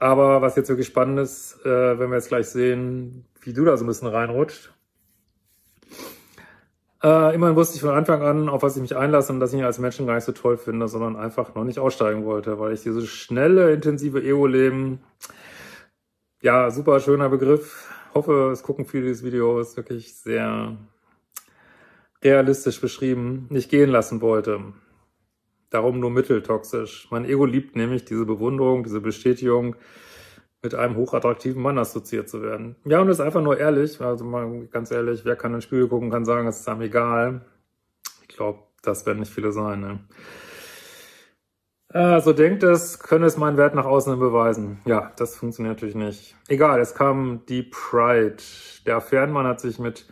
Aber 0.00 0.42
was 0.42 0.56
jetzt 0.56 0.68
wirklich 0.68 0.88
spannend 0.88 1.20
ist, 1.20 1.64
äh, 1.64 1.96
wenn 1.96 2.10
wir 2.10 2.16
jetzt 2.16 2.30
gleich 2.30 2.48
sehen, 2.48 3.26
wie 3.42 3.52
du 3.52 3.64
da 3.64 3.76
so 3.76 3.84
ein 3.84 3.86
bisschen 3.86 4.08
reinrutscht, 4.08 4.74
äh, 7.04 7.32
immerhin 7.32 7.54
wusste 7.54 7.76
ich 7.76 7.82
von 7.82 7.94
Anfang 7.94 8.22
an, 8.22 8.48
auf 8.48 8.64
was 8.64 8.74
ich 8.74 8.82
mich 8.82 8.96
einlasse 8.96 9.32
und 9.32 9.38
dass 9.38 9.52
ich 9.52 9.60
ihn 9.60 9.64
als 9.64 9.78
Menschen 9.78 10.08
gar 10.08 10.16
nicht 10.16 10.24
so 10.24 10.32
toll 10.32 10.56
finde, 10.56 10.88
sondern 10.88 11.14
einfach 11.14 11.54
noch 11.54 11.62
nicht 11.62 11.78
aussteigen 11.78 12.24
wollte, 12.24 12.58
weil 12.58 12.72
ich 12.72 12.82
dieses 12.82 13.08
schnelle, 13.08 13.72
intensive 13.72 14.20
Ego-Leben, 14.20 14.98
ja, 16.42 16.72
super 16.72 16.98
schöner 16.98 17.28
Begriff. 17.28 17.88
Hoffe, 18.14 18.50
es 18.52 18.64
gucken 18.64 18.84
viele 18.84 19.04
dieses 19.04 19.22
Video, 19.22 19.60
ist 19.60 19.76
wirklich 19.76 20.16
sehr 20.16 20.76
realistisch 22.24 22.80
beschrieben, 22.80 23.46
nicht 23.50 23.70
gehen 23.70 23.90
lassen 23.90 24.20
wollte. 24.20 24.60
Darum 25.70 26.00
nur 26.00 26.10
mitteltoxisch. 26.10 27.08
Mein 27.10 27.24
Ego 27.24 27.44
liebt 27.44 27.76
nämlich 27.76 28.04
diese 28.04 28.24
Bewunderung, 28.24 28.84
diese 28.84 29.00
Bestätigung, 29.00 29.76
mit 30.62 30.74
einem 30.74 30.96
hochattraktiven 30.96 31.60
Mann 31.60 31.78
assoziiert 31.78 32.28
zu 32.28 32.42
werden. 32.42 32.76
Ja, 32.86 33.00
und 33.00 33.08
das 33.08 33.18
ist 33.18 33.24
einfach 33.24 33.42
nur 33.42 33.58
ehrlich, 33.58 34.00
also 34.00 34.24
mal 34.24 34.66
ganz 34.68 34.90
ehrlich, 34.90 35.24
wer 35.24 35.36
kann 35.36 35.50
in 35.50 35.56
den 35.56 35.62
Spiegel 35.62 35.88
gucken, 35.88 36.10
kann 36.10 36.24
sagen, 36.24 36.48
es 36.48 36.60
ist 36.60 36.68
einem 36.68 36.80
egal. 36.80 37.42
Ich 38.22 38.28
glaube, 38.34 38.60
das 38.82 39.04
werden 39.04 39.20
nicht 39.20 39.32
viele 39.32 39.52
sein. 39.52 39.80
Ne? 39.80 40.00
Äh, 41.92 42.20
so 42.20 42.32
denkt 42.32 42.62
es, 42.62 42.98
könne 42.98 43.26
es 43.26 43.36
meinen 43.36 43.58
Wert 43.58 43.74
nach 43.74 43.84
außen 43.84 44.18
beweisen. 44.18 44.80
Ja, 44.86 45.12
das 45.16 45.36
funktioniert 45.36 45.76
natürlich 45.76 45.94
nicht. 45.94 46.34
Egal, 46.48 46.80
es 46.80 46.94
kam 46.94 47.44
Deep 47.46 47.72
Pride. 47.72 48.42
Der 48.86 48.96
Affärenmann 48.96 49.46
hat 49.46 49.60
sich 49.60 49.78
mit 49.78 50.06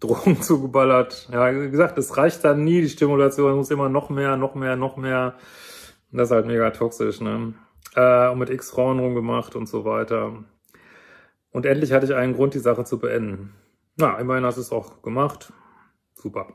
Drogen 0.00 0.42
zugeballert. 0.42 1.28
Ja, 1.32 1.54
wie 1.54 1.70
gesagt, 1.70 1.98
es 1.98 2.16
reicht 2.16 2.44
dann 2.44 2.64
nie, 2.64 2.80
die 2.80 2.88
Stimulation, 2.88 3.54
muss 3.56 3.70
immer 3.70 3.88
noch 3.88 4.10
mehr, 4.10 4.36
noch 4.36 4.54
mehr, 4.54 4.76
noch 4.76 4.96
mehr. 4.96 5.34
das 6.10 6.28
ist 6.28 6.34
halt 6.34 6.46
mega 6.46 6.70
toxisch, 6.70 7.20
ne? 7.20 7.54
äh, 7.94 8.28
und 8.28 8.38
mit 8.38 8.50
X 8.50 8.70
Frauen 8.70 8.98
rumgemacht 8.98 9.56
und 9.56 9.68
so 9.68 9.84
weiter. 9.84 10.44
Und 11.52 11.66
endlich 11.66 11.92
hatte 11.92 12.06
ich 12.06 12.14
einen 12.14 12.34
Grund, 12.34 12.54
die 12.54 12.60
Sache 12.60 12.84
zu 12.84 12.98
beenden. 12.98 13.54
Na, 13.96 14.18
immerhin 14.18 14.44
hast 14.44 14.56
du 14.56 14.60
es 14.60 14.72
auch 14.72 15.02
gemacht. 15.02 15.52
Super. 16.14 16.48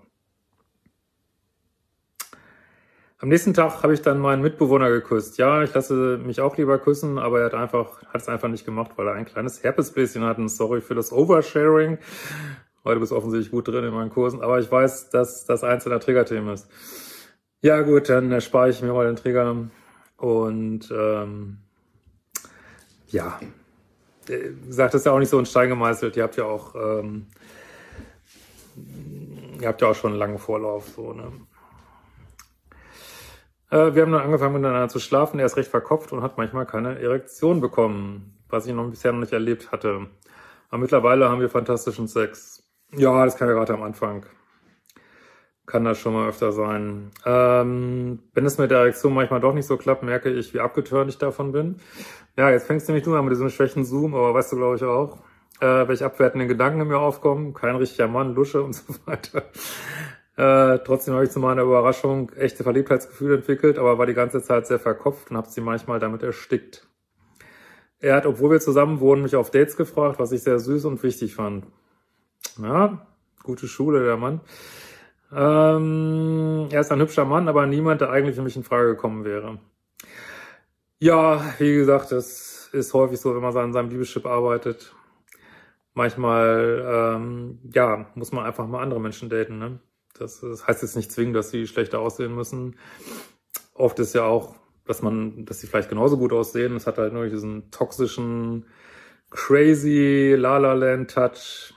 Am 3.19 3.29
nächsten 3.29 3.53
Tag 3.53 3.81
habe 3.81 3.93
ich 3.93 4.01
dann 4.01 4.19
meinen 4.19 4.41
Mitbewohner 4.41 4.89
geküsst. 4.89 5.37
Ja, 5.37 5.63
ich 5.63 5.73
lasse 5.73 6.17
mich 6.17 6.41
auch 6.41 6.57
lieber 6.57 6.77
küssen, 6.79 7.17
aber 7.17 7.39
er 7.39 7.45
hat 7.45 7.53
einfach, 7.53 8.03
hat 8.05 8.21
es 8.21 8.29
einfach 8.29 8.49
nicht 8.49 8.65
gemacht, 8.65 8.91
weil 8.97 9.07
er 9.07 9.13
ein 9.13 9.25
kleines 9.25 9.63
Herpesbläschen 9.63 10.23
hat. 10.23 10.37
Und 10.37 10.49
sorry 10.49 10.81
für 10.81 10.95
das 10.95 11.11
Oversharing. 11.11 11.97
Weil 12.85 12.93
du 12.93 12.99
bist 13.01 13.11
offensichtlich 13.11 13.51
gut 13.51 13.67
drin 13.67 13.83
in 13.83 13.93
meinen 13.93 14.11
Kursen, 14.11 14.41
aber 14.41 14.59
ich 14.59 14.71
weiß, 14.71 15.09
dass 15.09 15.45
das 15.45 15.61
der 15.61 15.99
Triggerthemen 15.99 16.53
ist. 16.53 16.69
Ja 17.61 17.81
gut, 17.81 18.09
dann 18.09 18.31
erspare 18.31 18.69
ich 18.69 18.81
mir 18.83 18.93
mal 18.93 19.07
den 19.07 19.15
Trigger. 19.15 19.55
Und 20.17 20.91
ähm, 20.91 21.57
ja, 23.07 23.39
äh, 24.29 24.51
wie 24.61 24.67
gesagt, 24.67 24.93
das 24.93 25.01
ist 25.01 25.05
ja 25.05 25.13
auch 25.13 25.19
nicht 25.19 25.29
so 25.29 25.39
in 25.39 25.47
Stein 25.47 25.69
gemeißelt. 25.69 26.15
Ihr 26.15 26.21
habt 26.21 26.37
ja 26.37 26.43
auch, 26.45 26.75
ähm, 26.75 27.25
ihr 29.59 29.67
habt 29.67 29.81
ja 29.81 29.87
auch 29.87 29.95
schon 29.95 30.11
einen 30.11 30.19
langen 30.19 30.37
Vorlauf. 30.37 30.87
So, 30.89 31.11
ne? 31.11 31.31
Äh, 33.71 33.95
wir 33.95 34.03
haben 34.03 34.11
dann 34.11 34.21
angefangen 34.21 34.53
miteinander 34.53 34.89
zu 34.89 34.99
schlafen. 34.99 35.39
Er 35.39 35.47
ist 35.47 35.57
recht 35.57 35.71
verkopft 35.71 36.13
und 36.13 36.21
hat 36.21 36.37
manchmal 36.37 36.67
keine 36.67 36.99
Erektion 36.99 37.61
bekommen, 37.61 38.37
was 38.47 38.67
ich 38.67 38.75
noch 38.75 38.87
bisher 38.91 39.11
noch 39.11 39.21
nicht 39.21 39.33
erlebt 39.33 39.71
hatte. 39.71 40.05
Aber 40.69 40.77
mittlerweile 40.77 41.29
haben 41.29 41.41
wir 41.41 41.49
fantastischen 41.49 42.07
Sex. 42.07 42.54
Ja, 42.97 43.25
das 43.25 43.37
kann 43.37 43.47
ja 43.47 43.53
gerade 43.53 43.73
am 43.73 43.83
Anfang 43.83 44.25
kann 45.65 45.83
das 45.83 45.97
schon 45.97 46.13
mal 46.13 46.29
öfter 46.29 46.51
sein. 46.51 47.11
Ähm, 47.25 48.19
wenn 48.33 48.45
es 48.45 48.57
mit 48.57 48.71
der 48.71 48.79
Erektion 48.79 49.13
manchmal 49.13 49.39
doch 49.39 49.53
nicht 49.53 49.65
so 49.65 49.77
klappt, 49.77 50.03
merke 50.03 50.29
ich, 50.29 50.53
wie 50.53 50.59
abgetörnt 50.59 51.09
ich 51.09 51.17
davon 51.17 51.51
bin. 51.51 51.77
Ja, 52.37 52.49
jetzt 52.49 52.67
fängst 52.67 52.87
du 52.87 52.91
nämlich 52.91 53.07
nur 53.07 53.17
an 53.17 53.25
mit 53.25 53.33
diesem 53.33 53.49
schwächen 53.49 53.85
Zoom, 53.85 54.13
aber 54.13 54.33
weißt 54.33 54.51
du, 54.51 54.57
glaube 54.57 54.75
ich, 54.75 54.83
auch, 54.83 55.17
äh, 55.61 55.87
welche 55.87 56.05
abwertenden 56.05 56.47
Gedanken 56.47 56.81
in 56.81 56.87
mir 56.87 56.99
aufkommen. 56.99 57.53
Kein 57.53 57.75
richtiger 57.75 58.07
Mann, 58.07 58.35
Lusche 58.35 58.61
und 58.61 58.73
so 58.73 58.93
weiter. 59.05 59.43
Äh, 60.37 60.79
trotzdem 60.83 61.13
habe 61.13 61.23
ich 61.23 61.31
zu 61.31 61.39
meiner 61.39 61.63
Überraschung 61.63 62.29
echte 62.33 62.63
Verliebtheitsgefühle 62.63 63.37
entwickelt, 63.37 63.79
aber 63.79 63.97
war 63.97 64.05
die 64.05 64.13
ganze 64.13 64.41
Zeit 64.43 64.67
sehr 64.67 64.79
verkopft 64.79 65.31
und 65.31 65.37
habe 65.37 65.49
sie 65.49 65.61
manchmal 65.61 65.99
damit 65.99 66.23
erstickt. 66.23 66.87
Er 67.99 68.15
hat, 68.15 68.25
obwohl 68.25 68.51
wir 68.51 68.59
zusammen 68.59 68.99
wohnen, 68.99 69.23
mich 69.23 69.35
auf 69.35 69.49
Dates 69.49 69.77
gefragt, 69.77 70.19
was 70.19 70.33
ich 70.33 70.43
sehr 70.43 70.59
süß 70.59 70.85
und 70.85 71.01
wichtig 71.01 71.35
fand. 71.35 71.65
Ja, 72.61 73.05
gute 73.43 73.67
Schule, 73.67 74.03
der 74.03 74.17
Mann. 74.17 74.41
Ähm, 75.31 76.67
er 76.71 76.81
ist 76.81 76.91
ein 76.91 77.01
hübscher 77.01 77.25
Mann, 77.25 77.47
aber 77.47 77.65
niemand, 77.65 78.01
der 78.01 78.09
eigentlich 78.09 78.35
für 78.35 78.41
mich 78.41 78.55
in 78.55 78.63
Frage 78.63 78.89
gekommen 78.89 79.25
wäre. 79.25 79.59
Ja, 80.99 81.43
wie 81.59 81.75
gesagt, 81.75 82.11
das 82.11 82.69
ist 82.71 82.93
häufig 82.93 83.19
so, 83.19 83.35
wenn 83.35 83.41
man 83.41 83.55
an 83.57 83.73
seinem 83.73 83.89
Liebeschip 83.89 84.25
arbeitet. 84.25 84.93
Manchmal, 85.93 86.83
ähm, 86.85 87.59
ja, 87.73 88.07
muss 88.15 88.31
man 88.31 88.45
einfach 88.45 88.67
mal 88.67 88.81
andere 88.81 88.99
Menschen 88.99 89.29
daten. 89.29 89.59
Ne? 89.59 89.79
Das, 90.17 90.41
das 90.41 90.67
heißt 90.67 90.81
jetzt 90.81 90.95
nicht 90.95 91.11
zwingend, 91.11 91.35
dass 91.35 91.51
sie 91.51 91.67
schlechter 91.67 91.99
aussehen 91.99 92.33
müssen. 92.33 92.77
Oft 93.73 93.99
ist 93.99 94.15
ja 94.15 94.23
auch, 94.23 94.55
dass 94.85 95.01
man, 95.01 95.45
dass 95.45 95.59
sie 95.59 95.67
vielleicht 95.67 95.89
genauso 95.89 96.17
gut 96.17 96.33
aussehen. 96.33 96.75
Es 96.75 96.87
hat 96.87 96.97
halt 96.97 97.13
nur 97.13 97.27
diesen 97.27 97.71
toxischen, 97.71 98.65
crazy 99.31 100.35
La 100.37 100.57
La 100.57 100.73
Land 100.73 101.11
Touch, 101.11 101.74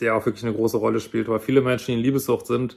der 0.00 0.16
auch 0.16 0.26
wirklich 0.26 0.44
eine 0.44 0.54
große 0.54 0.76
Rolle 0.76 1.00
spielt. 1.00 1.28
Weil 1.28 1.40
viele 1.40 1.60
Menschen, 1.60 1.86
die 1.92 1.98
in 1.98 2.04
Liebessucht 2.04 2.46
sind, 2.46 2.76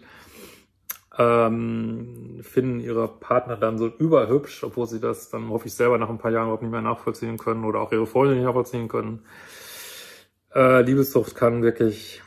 ähm, 1.18 2.40
finden 2.42 2.80
ihre 2.80 3.08
Partner 3.08 3.58
dann 3.58 3.78
so 3.78 3.88
überhübsch, 3.88 4.64
obwohl 4.64 4.88
sie 4.88 5.00
das 5.00 5.30
dann 5.30 5.50
hoffe 5.50 5.68
ich 5.68 5.74
selber 5.74 5.98
nach 5.98 6.10
ein 6.10 6.18
paar 6.18 6.32
Jahren 6.32 6.46
überhaupt 6.46 6.64
nicht 6.64 6.72
mehr 6.72 6.82
nachvollziehen 6.82 7.38
können 7.38 7.66
oder 7.66 7.82
auch 7.82 7.92
ihre 7.92 8.08
Freunde 8.08 8.36
nicht 8.36 8.46
nachvollziehen 8.46 8.88
können. 8.88 9.26
Äh, 10.54 10.82
Liebessucht 10.82 11.36
kann 11.36 11.64
wirklich, 11.64 12.22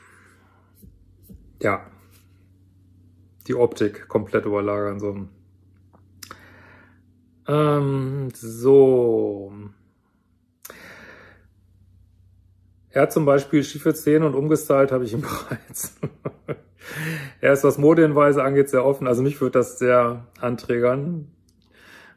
ja, 1.62 1.86
die 3.46 3.54
Optik 3.54 4.08
komplett 4.08 4.46
überlagern. 4.46 5.00
So, 5.00 5.28
ähm, 7.46 8.28
so. 8.34 9.52
Er 12.94 13.02
hat 13.02 13.12
zum 13.12 13.24
Beispiel 13.24 13.64
schiefe 13.64 13.92
Zähne 13.92 14.24
und 14.24 14.34
umgestylt 14.34 14.92
habe 14.92 15.04
ich 15.04 15.12
ihm 15.12 15.20
bereits. 15.48 15.96
er 17.40 17.52
ist, 17.52 17.64
was 17.64 17.76
Modehinweise 17.76 18.42
angeht, 18.42 18.70
sehr 18.70 18.84
offen. 18.84 19.08
Also 19.08 19.20
mich 19.20 19.40
würde 19.40 19.58
das 19.58 19.80
sehr 19.80 20.28
anträgern, 20.40 21.26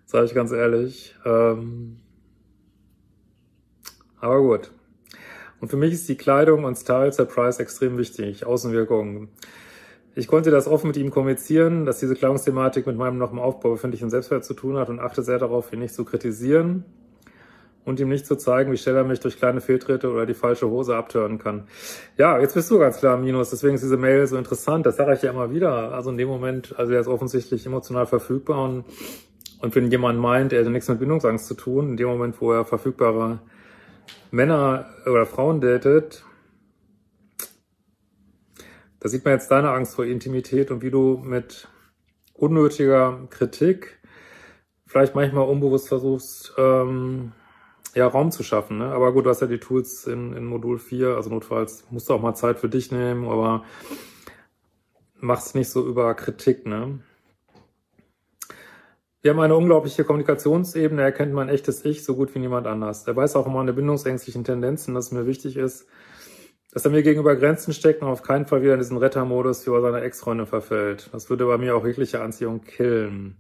sage 0.06 0.26
ich 0.26 0.36
ganz 0.36 0.52
ehrlich. 0.52 1.16
Ähm, 1.26 1.98
aber 4.22 4.40
gut. 4.40 4.72
Und 5.60 5.70
für 5.70 5.78
mich 5.78 5.94
ist 5.94 6.08
die 6.10 6.16
Kleidung 6.16 6.64
und 6.64 6.76
Style 6.76 7.12
Surprise 7.12 7.60
extrem 7.60 7.98
wichtig. 7.98 8.46
Außenwirkungen. 8.46 9.30
Ich 10.14 10.28
konnte 10.28 10.52
das 10.52 10.68
offen 10.68 10.88
mit 10.88 10.98
ihm 10.98 11.10
kommunizieren, 11.10 11.86
dass 11.86 12.00
diese 12.00 12.14
Kleidungsthematik 12.14 12.86
mit 12.86 12.98
meinem 12.98 13.18
noch 13.18 13.32
im 13.32 13.40
Aufbau 13.40 13.72
befindlichen 13.72 14.12
Selbstwert 14.12 14.46
zu 14.46 14.54
tun 14.54 14.78
hat 14.78 14.90
und 14.90 15.00
achte 15.00 15.24
sehr 15.24 15.40
darauf, 15.40 15.74
ihn 15.74 15.80
nicht 15.80 15.96
zu 15.96 16.06
kritisieren 16.06 16.86
und 17.88 18.02
ihm 18.02 18.10
nicht 18.10 18.26
zu 18.26 18.36
zeigen, 18.36 18.70
wie 18.74 18.78
schnell 18.78 18.98
er 18.98 19.06
mich 19.06 19.22
durch 19.22 19.38
kleine 19.38 19.62
Fehltritte 19.62 20.12
oder 20.12 20.26
die 20.26 20.34
falsche 20.34 20.70
Hose 20.70 20.98
abtören 20.98 21.40
kann. 21.40 21.68
Ja, 22.18 22.38
jetzt 22.38 22.54
bist 22.54 22.70
du 22.70 22.78
ganz 22.80 22.98
klar 22.98 23.16
Minus, 23.16 23.50
deswegen 23.52 23.76
ist 23.76 23.82
diese 23.84 23.96
Mail 23.96 24.28
so 24.28 24.36
interessant, 24.36 24.86
das 24.86 24.98
sage 24.98 25.14
ich 25.14 25.22
ja 25.22 25.32
immer 25.32 25.52
wieder. 25.52 25.94
Also 25.94 26.10
in 26.10 26.18
dem 26.18 26.28
Moment, 26.28 26.78
also 26.78 26.92
er 26.92 27.00
ist 27.00 27.08
offensichtlich 27.08 27.66
emotional 27.66 28.06
verfügbar 28.06 28.62
und, 28.62 28.84
und 29.62 29.74
wenn 29.74 29.90
jemand 29.90 30.20
meint, 30.20 30.52
er 30.52 30.60
hätte 30.60 30.70
nichts 30.70 30.90
mit 30.90 31.00
Bindungsangst 31.00 31.48
zu 31.48 31.54
tun, 31.54 31.92
in 31.92 31.98
dem 31.98 32.10
Moment, 32.10 32.42
wo 32.42 32.52
er 32.52 32.66
verfügbare 32.66 33.40
Männer 34.32 34.88
oder 35.06 35.26
Frauen 35.26 35.62
datet, 35.62 36.26
da 39.00 39.08
sieht 39.08 39.24
man 39.24 39.34
jetzt 39.34 39.50
deine 39.50 39.72
Angst 39.72 39.96
vor 39.96 40.04
Intimität 40.04 40.72
und 40.72 40.82
wie 40.82 40.92
du 40.92 41.22
mit 41.24 41.70
unnötiger 42.34 43.28
Kritik 43.30 43.98
vielleicht 44.86 45.16
manchmal 45.16 45.48
unbewusst 45.48 45.88
versuchst, 45.88 46.54
ähm, 46.58 47.32
ja, 47.98 48.08
Raum 48.08 48.32
zu 48.32 48.44
schaffen. 48.44 48.78
Ne? 48.78 48.86
Aber 48.86 49.12
gut, 49.12 49.26
du 49.26 49.30
hast 49.32 49.42
ja 49.42 49.48
die 49.48 49.60
Tools 49.60 50.06
in, 50.06 50.34
in 50.34 50.46
Modul 50.46 50.78
4, 50.78 51.16
also 51.16 51.30
notfalls 51.32 51.86
musst 51.90 52.08
du 52.10 52.14
auch 52.14 52.22
mal 52.22 52.36
Zeit 52.36 52.60
für 52.60 52.70
dich 52.70 52.92
nehmen, 52.92 53.28
aber 53.28 53.66
mach's 55.16 55.56
nicht 55.56 55.70
so 55.70 55.86
über 55.86 56.14
Kritik. 56.14 56.68
Ne? 56.68 57.00
Wir 59.22 59.32
haben 59.32 59.40
eine 59.40 59.56
unglaubliche 59.56 60.04
Kommunikationsebene, 60.04 61.02
er 61.02 61.12
kennt 61.12 61.34
mein 61.34 61.50
echtes 61.50 61.84
Ich 61.86 62.06
so 62.06 62.16
gut 62.16 62.36
wie 62.36 62.40
niemand 62.40 62.68
anders. 62.68 63.08
Er 63.08 63.16
weiß 63.16 63.36
auch 63.36 63.48
um 63.48 63.54
meine 63.54 63.74
bindungsängstlichen 63.74 64.44
Tendenzen, 64.44 64.94
dass 64.94 65.08
es 65.08 65.12
mir 65.12 65.26
wichtig 65.26 65.58
ist, 65.58 65.88
dass 66.72 66.86
er 66.86 66.92
mir 66.92 67.02
gegenüber 67.02 67.36
Grenzen 67.36 67.74
steckt 67.74 68.04
und 68.04 68.10
auf 68.10 68.22
keinen 68.22 68.46
Fall 68.46 68.62
wieder 68.62 68.74
in 68.74 68.80
diesen 68.80 68.98
Rettermodus 68.98 69.66
über 69.66 69.82
seine 69.82 70.02
Ex-Freundin 70.02 70.46
verfällt. 70.46 71.10
Das 71.14 71.32
würde 71.32 71.48
bei 71.48 71.58
mir 71.58 71.76
auch 71.76 71.86
jegliche 71.86 72.22
Anziehung 72.22 72.62
killen. 72.62 73.38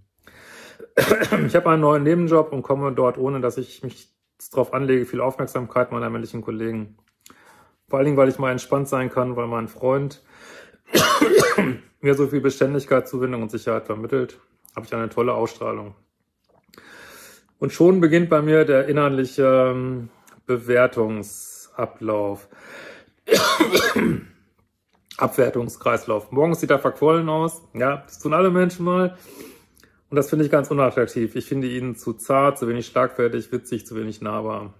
Ich 1.46 1.56
habe 1.56 1.70
einen 1.70 1.82
neuen 1.82 2.02
Nebenjob 2.02 2.52
und 2.52 2.64
komme 2.64 2.92
dort, 2.92 3.20
ohne 3.20 3.40
dass 3.40 3.58
ich 3.58 3.84
mich 3.84 4.17
darauf 4.52 4.74
anlege, 4.74 5.06
viel 5.06 5.22
Aufmerksamkeit 5.22 5.92
meiner 5.92 6.10
männlichen 6.10 6.42
Kollegen. 6.42 6.98
Vor 7.88 8.00
allen 8.00 8.06
Dingen, 8.06 8.18
weil 8.18 8.30
ich 8.30 8.40
mal 8.40 8.52
entspannt 8.52 8.88
sein 8.88 9.10
kann, 9.10 9.36
weil 9.36 9.48
mein 9.48 9.68
Freund 9.68 10.24
mir 12.02 12.16
so 12.16 12.28
viel 12.28 12.42
Beständigkeit, 12.42 13.08
Zuwendung 13.08 13.42
und 13.42 13.52
Sicherheit 13.52 13.86
vermittelt, 13.86 14.40
habe 14.76 14.86
ich 14.86 14.94
eine 14.94 15.10
tolle 15.10 15.34
Ausstrahlung. 15.34 15.96
Und 17.60 17.74
schon 17.74 18.02
beginnt 18.02 18.30
bei 18.30 18.42
mir 18.42 18.66
der 18.66 18.88
innerliche 18.88 19.74
ähm, 19.74 20.10
Bewertungsablauf. 20.46 22.48
Abwertungskreislauf. 25.18 26.32
Morgens 26.32 26.60
sieht 26.60 26.70
er 26.70 26.80
verquollen 26.80 27.28
aus. 27.28 27.64
Ja, 27.74 28.04
das 28.06 28.20
tun 28.20 28.34
alle 28.34 28.52
Menschen 28.52 28.86
mal. 28.86 29.18
Und 30.10 30.16
das 30.16 30.30
finde 30.30 30.46
ich 30.46 30.52
ganz 30.52 30.72
unattraktiv. 30.72 31.36
Ich 31.36 31.46
finde 31.46 31.68
ihn 31.68 31.96
zu 31.96 32.14
zart, 32.14 32.58
zu 32.58 32.68
wenig 32.68 32.88
schlagfertig, 32.88 33.52
witzig, 33.52 33.86
zu 33.86 33.96
wenig 33.96 34.22
nahbar. 34.22 34.74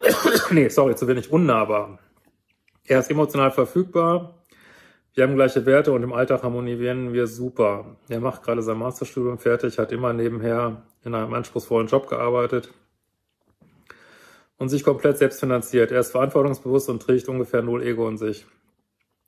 nee, 0.50 0.68
sorry, 0.68 0.96
zu 0.96 1.06
wenig 1.06 1.30
unnahbar. 1.30 1.98
Er 2.84 3.00
ist 3.00 3.10
emotional 3.10 3.50
verfügbar. 3.52 4.34
Wir 5.14 5.24
haben 5.24 5.34
gleiche 5.34 5.66
Werte 5.66 5.92
und 5.92 6.02
im 6.02 6.12
Alltag 6.12 6.42
harmonieren 6.42 7.12
wir 7.12 7.26
super. 7.26 7.96
Er 8.08 8.20
macht 8.20 8.42
gerade 8.42 8.62
sein 8.62 8.78
Masterstudium 8.78 9.38
fertig, 9.38 9.78
hat 9.78 9.92
immer 9.92 10.12
nebenher 10.12 10.82
in 11.04 11.14
einem 11.14 11.34
anspruchsvollen 11.34 11.88
Job 11.88 12.08
gearbeitet 12.08 12.72
und 14.56 14.68
sich 14.68 14.84
komplett 14.84 15.18
selbst 15.18 15.40
finanziert. 15.40 15.90
Er 15.90 16.00
ist 16.00 16.12
verantwortungsbewusst 16.12 16.88
und 16.88 17.02
trägt 17.02 17.28
ungefähr 17.28 17.62
null 17.62 17.82
Ego 17.82 18.08
in 18.08 18.18
sich. 18.18 18.46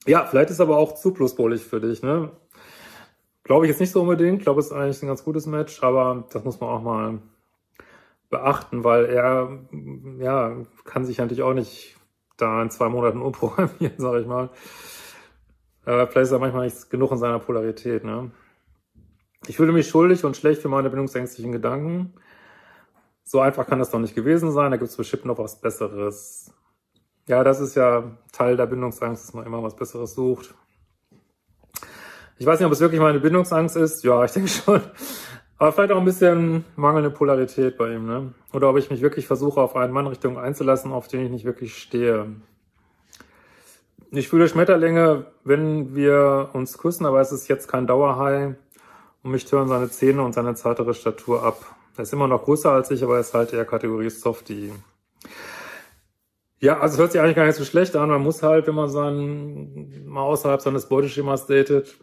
Ja, 0.06 0.26
vielleicht 0.26 0.50
ist 0.50 0.60
aber 0.60 0.76
auch 0.76 0.94
zu 0.94 1.12
pluspolig 1.12 1.62
für 1.62 1.80
dich, 1.80 2.02
ne? 2.02 2.30
Glaube 3.44 3.66
ich 3.66 3.70
jetzt 3.70 3.80
nicht 3.80 3.90
so 3.90 4.02
unbedingt. 4.02 4.38
Ich 4.38 4.44
glaube, 4.44 4.60
es 4.60 4.66
ist 4.66 4.72
eigentlich 4.72 5.02
ein 5.02 5.08
ganz 5.08 5.24
gutes 5.24 5.46
Match, 5.46 5.82
aber 5.82 6.24
das 6.32 6.44
muss 6.44 6.60
man 6.60 6.70
auch 6.70 6.82
mal 6.82 7.18
beachten, 8.30 8.84
weil 8.84 9.06
er, 9.06 9.58
ja, 10.18 10.56
kann 10.84 11.04
sich 11.04 11.18
natürlich 11.18 11.42
auch 11.42 11.54
nicht 11.54 11.96
da 12.36 12.62
in 12.62 12.70
zwei 12.70 12.88
Monaten 12.88 13.20
umprogrammieren, 13.20 13.94
sage 13.98 14.20
ich 14.20 14.26
mal. 14.26 14.50
Äh, 15.84 16.06
vielleicht 16.06 16.26
ist 16.26 16.32
er 16.32 16.38
manchmal 16.38 16.64
nicht 16.64 16.90
genug 16.90 17.10
in 17.12 17.18
seiner 17.18 17.38
Polarität, 17.38 18.04
ne? 18.04 18.30
Ich 19.48 19.56
fühle 19.56 19.72
mich 19.72 19.88
schuldig 19.88 20.24
und 20.24 20.36
schlecht 20.36 20.62
für 20.62 20.68
meine 20.68 20.88
bindungsängstlichen 20.88 21.50
Gedanken. 21.50 22.14
So 23.24 23.40
einfach 23.40 23.66
kann 23.66 23.80
das 23.80 23.90
doch 23.90 23.98
nicht 23.98 24.14
gewesen 24.14 24.52
sein. 24.52 24.70
Da 24.70 24.76
gibt 24.76 24.90
es 24.90 24.96
bestimmt 24.96 25.24
noch 25.24 25.38
was 25.38 25.60
Besseres. 25.60 26.54
Ja, 27.26 27.42
das 27.42 27.60
ist 27.60 27.74
ja 27.74 28.16
Teil 28.30 28.56
der 28.56 28.66
Bindungsangst, 28.66 29.24
dass 29.24 29.34
man 29.34 29.44
immer 29.44 29.62
was 29.62 29.74
Besseres 29.74 30.14
sucht. 30.14 30.54
Ich 32.42 32.46
weiß 32.46 32.58
nicht, 32.58 32.66
ob 32.66 32.72
es 32.72 32.80
wirklich 32.80 33.00
meine 33.00 33.20
Bindungsangst 33.20 33.76
ist. 33.76 34.02
Ja, 34.02 34.24
ich 34.24 34.32
denke 34.32 34.48
schon. 34.48 34.80
Aber 35.58 35.70
vielleicht 35.70 35.92
auch 35.92 35.98
ein 35.98 36.04
bisschen 36.04 36.64
mangelnde 36.74 37.10
Polarität 37.10 37.78
bei 37.78 37.94
ihm, 37.94 38.04
ne? 38.04 38.34
Oder 38.52 38.68
ob 38.68 38.78
ich 38.78 38.90
mich 38.90 39.00
wirklich 39.00 39.28
versuche, 39.28 39.60
auf 39.60 39.76
einen 39.76 39.92
Mann 39.92 40.08
Richtung 40.08 40.36
einzulassen, 40.36 40.90
auf 40.90 41.06
den 41.06 41.24
ich 41.24 41.30
nicht 41.30 41.44
wirklich 41.44 41.78
stehe. 41.78 42.26
Ich 44.10 44.28
fühle 44.28 44.48
Schmetterlinge, 44.48 45.26
wenn 45.44 45.94
wir 45.94 46.50
uns 46.52 46.78
küssen, 46.78 47.06
aber 47.06 47.20
es 47.20 47.30
ist 47.30 47.46
jetzt 47.46 47.68
kein 47.68 47.86
Dauerhai. 47.86 48.56
Und 49.22 49.30
mich 49.30 49.44
tören 49.44 49.68
seine 49.68 49.88
Zähne 49.88 50.24
und 50.24 50.32
seine 50.32 50.56
zartere 50.56 50.94
Statur 50.94 51.44
ab. 51.44 51.64
Er 51.96 52.02
ist 52.02 52.12
immer 52.12 52.26
noch 52.26 52.42
größer 52.42 52.72
als 52.72 52.90
ich, 52.90 53.04
aber 53.04 53.14
er 53.14 53.20
ist 53.20 53.34
halt 53.34 53.52
eher 53.52 53.64
Kategorie 53.64 54.10
Softie. 54.10 54.72
Ja, 56.58 56.80
also 56.80 56.94
es 56.94 56.98
hört 56.98 57.12
sich 57.12 57.20
eigentlich 57.20 57.36
gar 57.36 57.46
nicht 57.46 57.54
so 57.54 57.64
schlecht 57.64 57.94
an. 57.94 58.08
Man 58.08 58.22
muss 58.22 58.42
halt, 58.42 58.66
wenn 58.66 58.74
man 58.74 58.90
sein, 58.90 60.02
mal 60.06 60.22
außerhalb 60.22 60.60
seines 60.60 60.88
Beuteschemas 60.88 61.46
datet, 61.46 61.96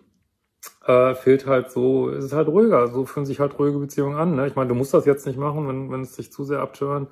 äh, 0.85 1.15
fehlt 1.15 1.45
halt 1.45 1.71
so, 1.71 2.09
ist 2.09 2.25
es 2.25 2.33
halt 2.33 2.47
ruhiger. 2.47 2.87
So 2.87 3.05
fühlen 3.05 3.25
sich 3.25 3.39
halt 3.39 3.57
ruhige 3.59 3.79
Beziehungen 3.79 4.17
an. 4.17 4.35
Ne? 4.35 4.47
Ich 4.47 4.55
meine, 4.55 4.69
du 4.69 4.75
musst 4.75 4.93
das 4.93 5.05
jetzt 5.05 5.25
nicht 5.25 5.37
machen, 5.37 5.67
wenn, 5.67 5.91
wenn 5.91 6.01
es 6.01 6.15
sich 6.15 6.31
zu 6.31 6.43
sehr 6.43 6.59
abtören. 6.59 7.07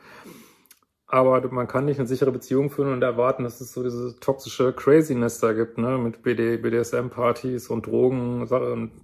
Aber 1.10 1.42
man 1.52 1.68
kann 1.68 1.86
nicht 1.86 2.00
eine 2.00 2.08
sichere 2.08 2.32
Beziehung 2.34 2.70
führen 2.70 2.92
und 2.92 3.02
erwarten, 3.02 3.44
dass 3.44 3.62
es 3.62 3.72
so 3.72 3.82
diese 3.82 4.20
toxische 4.20 4.74
Craziness 4.74 5.40
da 5.40 5.54
gibt, 5.54 5.78
ne? 5.78 5.98
Mit 5.98 6.22
BD, 6.22 6.58
BDSM-Partys 6.58 7.70
und 7.70 7.86
Drogen. 7.86 8.46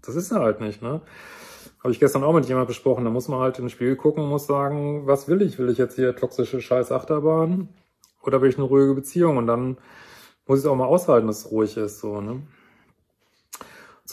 Das 0.06 0.16
ist 0.16 0.32
halt 0.34 0.60
nicht, 0.60 0.82
ne? 0.82 1.00
Habe 1.82 1.94
ich 1.94 2.02
gestern 2.02 2.24
auch 2.26 2.34
mit 2.34 2.46
jemand 2.46 2.68
besprochen. 2.68 3.06
Da 3.06 3.12
muss 3.12 3.30
man 3.30 3.40
halt 3.40 3.58
ins 3.60 3.72
Spiel 3.72 3.96
gucken 3.96 4.24
und 4.24 4.30
muss 4.30 4.48
sagen, 4.48 5.08
was 5.08 5.30
will 5.30 5.42
ich? 5.42 5.60
Will 5.60 5.70
ich 5.70 5.78
jetzt 5.78 5.96
hier 5.96 6.14
toxische 6.16 6.60
Scheiß 6.60 6.92
Achterbahn? 6.92 7.70
Oder 8.22 8.42
will 8.42 8.50
ich 8.50 8.58
eine 8.58 8.68
ruhige 8.68 8.96
Beziehung? 8.96 9.38
Und 9.38 9.48
dann 9.48 9.78
muss 10.46 10.60
ich 10.60 10.66
es 10.66 10.70
auch 10.70 10.76
mal 10.76 10.86
aushalten, 10.86 11.28
dass 11.28 11.46
es 11.46 11.52
ruhig 11.52 11.78
ist, 11.78 12.00
so, 12.00 12.20
ne? 12.20 12.42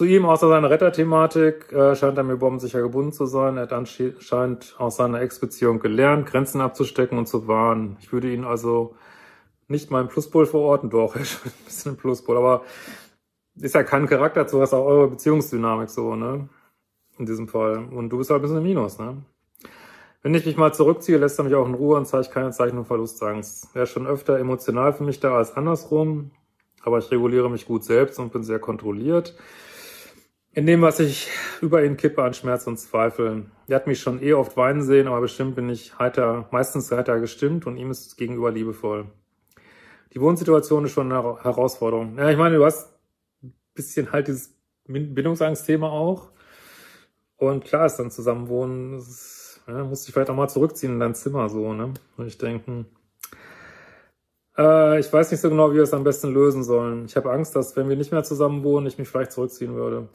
Zu 0.01 0.07
ihm, 0.07 0.25
außer 0.25 0.49
seiner 0.49 0.71
Retterthematik, 0.71 1.71
äh, 1.75 1.95
scheint 1.95 2.17
er 2.17 2.25
mir 2.25 2.39
bombensicher 2.39 2.81
gebunden 2.81 3.13
zu 3.13 3.27
sein. 3.27 3.59
Er 3.59 3.65
hat 3.65 3.75
anscheinend 3.75 4.75
aus 4.79 4.97
seiner 4.97 5.21
Ex-Beziehung 5.21 5.79
gelernt, 5.79 6.25
Grenzen 6.25 6.63
abzustecken 6.63 7.19
und 7.19 7.27
zu 7.27 7.49
wahren. 7.49 7.99
Ich 8.01 8.11
würde 8.11 8.33
ihn 8.33 8.45
also 8.45 8.95
nicht 9.69 9.91
meinen 9.91 10.09
Pluspol 10.09 10.47
verorten, 10.47 10.89
doch, 10.89 11.17
ist 11.21 11.33
schon 11.33 11.53
ein 11.53 11.65
bisschen 11.67 11.93
ein 11.93 11.97
Pluspol, 11.99 12.39
aber 12.39 12.63
ist 13.57 13.75
ja 13.75 13.83
kein 13.83 14.07
Charakter 14.07 14.47
zu 14.47 14.59
was 14.59 14.73
auch 14.73 14.87
eure 14.87 15.09
Beziehungsdynamik 15.09 15.91
so, 15.91 16.17
ne? 16.17 16.49
In 17.19 17.27
diesem 17.27 17.47
Fall. 17.47 17.87
Und 17.91 18.09
du 18.09 18.17
bist 18.17 18.31
halt 18.31 18.39
ein 18.39 18.43
bisschen 18.45 18.57
im 18.57 18.63
Minus, 18.63 18.99
ne? 18.99 19.19
Wenn 20.23 20.35
ich 20.35 20.47
mich 20.47 20.57
mal 20.57 20.73
zurückziehe, 20.73 21.19
lässt 21.19 21.39
er 21.39 21.45
mich 21.45 21.55
auch 21.55 21.67
in 21.67 21.75
Ruhe 21.75 21.99
und 21.99 22.07
zeigt 22.07 22.31
keine 22.31 22.53
Zeichen 22.53 22.77
von 22.77 22.87
Verlustangst. 22.87 23.69
Er 23.75 23.83
ist 23.83 23.91
schon 23.91 24.07
öfter 24.07 24.39
emotional 24.39 24.95
für 24.95 25.05
mich 25.05 25.21
da 25.21 25.37
als 25.37 25.59
andersrum, 25.59 26.31
aber 26.85 26.97
ich 27.01 27.11
reguliere 27.11 27.51
mich 27.51 27.67
gut 27.67 27.85
selbst 27.85 28.19
und 28.19 28.33
bin 28.33 28.45
sehr 28.45 28.61
kontrolliert. 28.61 29.37
In 30.53 30.67
dem, 30.67 30.83
was 30.83 30.99
ich 30.99 31.29
über 31.61 31.85
ihn 31.85 31.97
kippe 31.97 32.23
an 32.25 32.35
Schmerz 32.35 32.67
und 32.67 32.77
Zweifel. 32.77 33.45
Er 33.69 33.77
hat 33.77 33.87
mich 33.87 34.01
schon 34.01 34.21
eh 34.21 34.33
oft 34.33 34.57
weinen 34.57 34.83
sehen, 34.83 35.07
aber 35.07 35.21
bestimmt 35.21 35.55
bin 35.55 35.69
ich 35.69 35.97
heiter, 35.99 36.49
meistens 36.51 36.91
heiter 36.91 37.21
gestimmt 37.21 37.67
und 37.67 37.77
ihm 37.77 37.91
ist 37.93 38.07
es 38.09 38.17
gegenüber 38.17 38.51
liebevoll. 38.51 39.07
Die 40.13 40.21
Wohnsituation 40.21 40.85
ist 40.85 40.91
schon 40.93 41.13
eine 41.13 41.45
Herausforderung. 41.45 42.19
Ja, 42.19 42.31
ich 42.31 42.37
meine, 42.37 42.57
du 42.57 42.65
hast 42.65 42.89
ein 43.45 43.55
bisschen 43.75 44.11
halt 44.11 44.27
dieses 44.27 44.53
Bindungsangstthema 44.89 45.89
auch. 45.89 46.33
Und 47.37 47.65
klar 47.65 47.87
ist 47.87 47.97
dann 47.97 48.11
Zusammenwohnen, 48.11 48.95
ist, 48.95 49.63
ja, 49.69 49.85
musst 49.85 50.09
dich 50.09 50.13
vielleicht 50.13 50.31
auch 50.31 50.35
mal 50.35 50.49
zurückziehen 50.49 50.95
in 50.95 51.01
dein 51.01 51.15
Zimmer 51.15 51.49
so, 51.49 51.73
ne? 51.73 51.95
Und 52.17 52.27
ich 52.27 52.39
denken, 52.39 52.87
äh, 54.57 55.01
ich 55.01 55.13
weiß 55.13 55.31
nicht 55.31 55.41
so 55.41 55.51
genau, 55.51 55.71
wie 55.71 55.77
wir 55.77 55.83
es 55.83 55.95
am 55.95 56.05
besten 56.05 56.33
lösen 56.33 56.65
sollen. 56.65 57.05
Ich 57.07 57.17
habe 57.17 57.31
Angst, 57.33 57.57
dass 57.57 57.77
wenn 57.77 57.89
wir 57.89 57.97
nicht 57.97 58.13
mehr 58.13 58.25
zusammen 58.25 58.63
wohnen, 58.65 58.87
ich 58.87 58.99
mich 58.99 59.09
vielleicht 59.09 59.33
zurückziehen 59.33 59.75
würde. 59.75 60.09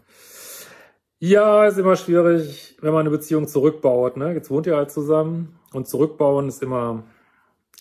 Ja, 1.19 1.65
ist 1.65 1.77
immer 1.77 1.95
schwierig, 1.95 2.77
wenn 2.81 2.93
man 2.93 3.01
eine 3.01 3.09
Beziehung 3.09 3.47
zurückbaut. 3.47 4.17
Ne? 4.17 4.33
Jetzt 4.33 4.49
wohnt 4.49 4.67
ihr 4.67 4.75
halt 4.75 4.91
zusammen 4.91 5.57
und 5.73 5.87
zurückbauen 5.87 6.47
ist 6.47 6.61
immer 6.61 7.03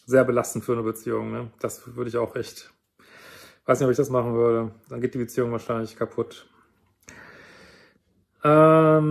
sehr 0.07 0.25
belastend 0.25 0.64
für 0.64 0.73
eine 0.73 0.83
Beziehung. 0.83 1.33
Ne? 1.33 1.51
Das 1.61 1.97
würde 1.97 2.09
ich 2.09 2.17
auch 2.17 2.37
echt, 2.37 2.73
weiß 3.67 3.81
nicht, 3.81 3.87
ob 3.87 3.90
ich 3.90 3.97
das 3.97 4.11
machen 4.11 4.35
würde. 4.35 4.71
Dann 4.88 5.01
geht 5.01 5.14
die 5.14 5.19
Beziehung 5.19 5.51
wahrscheinlich 5.53 5.97
kaputt. 5.97 6.47
Ähm, 8.45 9.11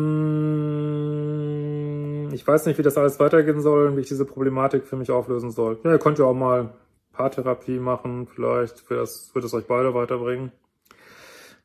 ich 2.32 2.48
weiß 2.48 2.66
nicht, 2.68 2.78
wie 2.78 2.84
das 2.84 2.98
alles 2.98 3.20
weitergehen 3.20 3.62
soll 3.62 3.88
und 3.88 3.98
wie 3.98 4.02
ich 4.02 4.08
diese 4.08 4.26
Problematik 4.26 4.86
für 4.86 4.96
mich 4.96 5.12
auflösen 5.12 5.52
soll. 5.52 5.80
Ja, 5.84 5.92
ihr 5.92 6.00
könnt 6.00 6.20
ja 6.20 6.26
auch 6.26 6.34
mal 6.34 6.74
Paartherapie 7.14 7.80
machen, 7.80 8.28
vielleicht 8.28 8.90
wird 8.90 9.00
das, 9.00 9.34
wird 9.34 9.46
es 9.46 9.54
euch 9.54 9.66
beide 9.66 9.94
weiterbringen. 9.94 10.52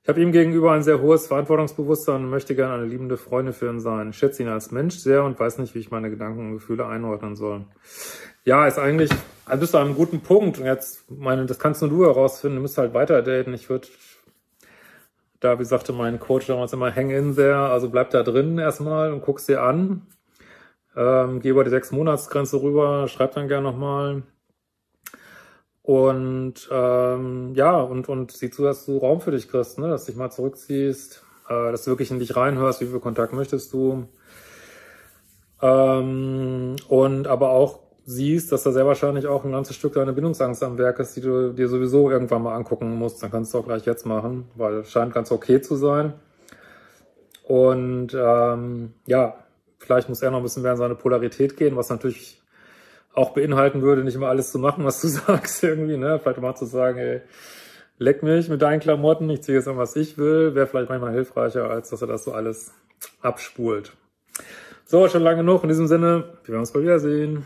Ich 0.03 0.09
habe 0.09 0.23
ihm 0.23 0.33
gegenüber 0.33 0.73
ein 0.73 0.83
sehr 0.83 1.03
hohes 1.03 1.27
Verantwortungsbewusstsein 1.27 2.25
und 2.25 2.31
möchte 2.31 2.55
gerne 2.55 2.75
eine 2.75 2.87
liebende 2.87 3.19
Freundin 3.19 3.53
für 3.53 3.69
ihn 3.69 3.81
sein. 3.81 4.09
Ich 4.11 4.17
schätze 4.17 4.43
ihn 4.43 4.49
als 4.49 4.71
Mensch 4.71 4.97
sehr 4.97 5.23
und 5.23 5.39
weiß 5.39 5.59
nicht, 5.59 5.75
wie 5.75 5.81
ich 5.81 5.91
meine 5.91 6.09
Gedanken 6.09 6.49
und 6.49 6.53
Gefühle 6.55 6.87
einordnen 6.87 7.37
soll. 7.37 7.67
Ja, 8.45 8.67
ist 8.67 8.79
eigentlich, 8.79 9.11
also 9.45 9.61
bist 9.61 9.75
du 9.75 9.79
an 9.79 9.89
einem 9.89 9.97
guten 9.97 10.21
Punkt. 10.21 10.59
Und 10.59 10.65
jetzt, 10.65 11.11
meine, 11.11 11.45
das 11.45 11.59
kannst 11.59 11.83
nur 11.83 11.91
du 11.91 12.05
herausfinden. 12.07 12.57
Du 12.57 12.63
musst 12.63 12.79
halt 12.79 12.95
weiter 12.95 13.21
daten. 13.21 13.53
Ich 13.53 13.69
würde, 13.69 13.89
da, 15.41 15.59
wie 15.59 15.65
sagte 15.67 15.93
mein 15.93 16.19
Coach 16.19 16.47
damals 16.47 16.73
immer, 16.73 16.95
hang 16.95 17.11
in 17.11 17.37
there. 17.37 17.69
Also 17.69 17.91
bleib 17.91 18.09
da 18.09 18.23
drin 18.23 18.57
erstmal 18.57 19.13
und 19.13 19.21
guck's 19.21 19.45
dir 19.45 19.63
an. 19.63 20.07
Ähm, 20.97 21.41
geh 21.41 21.51
über 21.51 21.65
die 21.65 21.71
sechs 21.71 21.93
Monatsgrenze 21.93 22.63
rüber, 22.63 23.09
schreib 23.09 23.35
dann 23.35 23.47
gerne 23.47 23.71
nochmal. 23.71 24.23
Und 25.89 26.69
ähm, 26.71 27.55
ja, 27.55 27.81
und, 27.81 28.11
und 28.11 28.31
sieh 28.31 28.51
zu, 28.51 28.63
dass 28.63 28.85
du 28.85 28.99
Raum 28.99 29.23
für 29.23 29.31
dich 29.31 29.49
kriegst, 29.49 29.79
ne? 29.79 29.89
dass 29.89 30.05
du 30.05 30.13
dich 30.13 30.19
mal 30.19 30.29
zurückziehst, 30.29 31.25
äh, 31.49 31.73
dass 31.73 31.85
du 31.85 31.91
wirklich 31.93 32.11
in 32.11 32.19
dich 32.19 32.37
reinhörst, 32.37 32.83
wie 32.83 32.87
viel 32.89 33.01
Kontakt 33.01 33.33
möchtest 33.33 33.73
du. 33.73 34.07
Ähm, 35.63 36.77
und 36.89 37.27
aber 37.27 37.53
auch 37.53 37.79
siehst, 38.05 38.53
dass 38.53 38.65
da 38.65 38.73
sehr 38.73 38.85
wahrscheinlich 38.85 39.29
auch 39.29 39.47
ein 39.47 39.53
ganzes 39.53 39.77
Stück 39.77 39.95
deine 39.95 40.13
Bindungsangst 40.13 40.63
am 40.63 40.77
Werk 40.77 40.99
ist, 40.99 41.17
die 41.17 41.23
du 41.23 41.55
dir 41.55 41.69
sowieso 41.69 42.11
irgendwann 42.11 42.43
mal 42.43 42.55
angucken 42.55 42.95
musst. 42.95 43.23
Dann 43.23 43.31
kannst 43.31 43.55
du 43.55 43.59
auch 43.59 43.65
gleich 43.65 43.87
jetzt 43.87 44.05
machen, 44.05 44.45
weil 44.57 44.81
es 44.81 44.91
scheint 44.91 45.15
ganz 45.15 45.33
okay 45.33 45.63
zu 45.63 45.77
sein. 45.77 46.13
Und 47.45 48.15
ähm, 48.15 48.93
ja, 49.07 49.43
vielleicht 49.79 50.11
muss 50.11 50.21
er 50.21 50.33
noch 50.33 50.41
ein 50.41 50.43
bisschen 50.43 50.65
mehr 50.65 50.73
in 50.73 50.79
seine 50.79 50.97
Polarität 50.97 51.57
gehen, 51.57 51.77
was 51.77 51.89
natürlich 51.89 52.43
auch 53.15 53.31
beinhalten 53.31 53.83
würde, 53.83 54.05
nicht 54.05 54.15
immer 54.15 54.29
alles 54.29 54.53
zu 54.53 54.59
machen, 54.59 54.85
was 54.85 55.01
du 55.01 55.09
sagst 55.09 55.63
irgendwie, 55.63 55.97
ne? 55.97 56.19
Vielleicht 56.19 56.41
mal 56.41 56.55
zu 56.55 56.67
sagen, 56.67 56.99
ey, 56.99 57.21
leck 57.99 58.23
mich 58.23 58.49
mit 58.49 58.63
deinen 58.63 58.81
Klamotten, 58.81 59.29
ich 59.31 59.43
ziehe 59.43 59.59
jetzt 59.59 59.69
an, 59.69 59.77
was 59.77 59.97
ich 59.97 60.19
will, 60.19 60.55
wäre 60.55 60.67
vielleicht 60.67 60.89
manchmal 60.89 61.13
hilfreicher, 61.13 61.69
als 61.69 61.91
dass 61.91 62.03
er 62.03 62.09
das 62.09 62.25
so 62.25 62.33
alles 62.33 62.73
abspult. 63.21 63.93
So, 64.85 65.09
schon 65.09 65.23
lange 65.23 65.39
genug. 65.39 65.63
In 65.65 65.69
diesem 65.69 65.87
Sinne, 65.87 66.25
wir 66.45 66.53
werden 66.53 66.61
uns 66.61 66.73
bald 66.73 66.85
wiedersehen. 66.85 67.45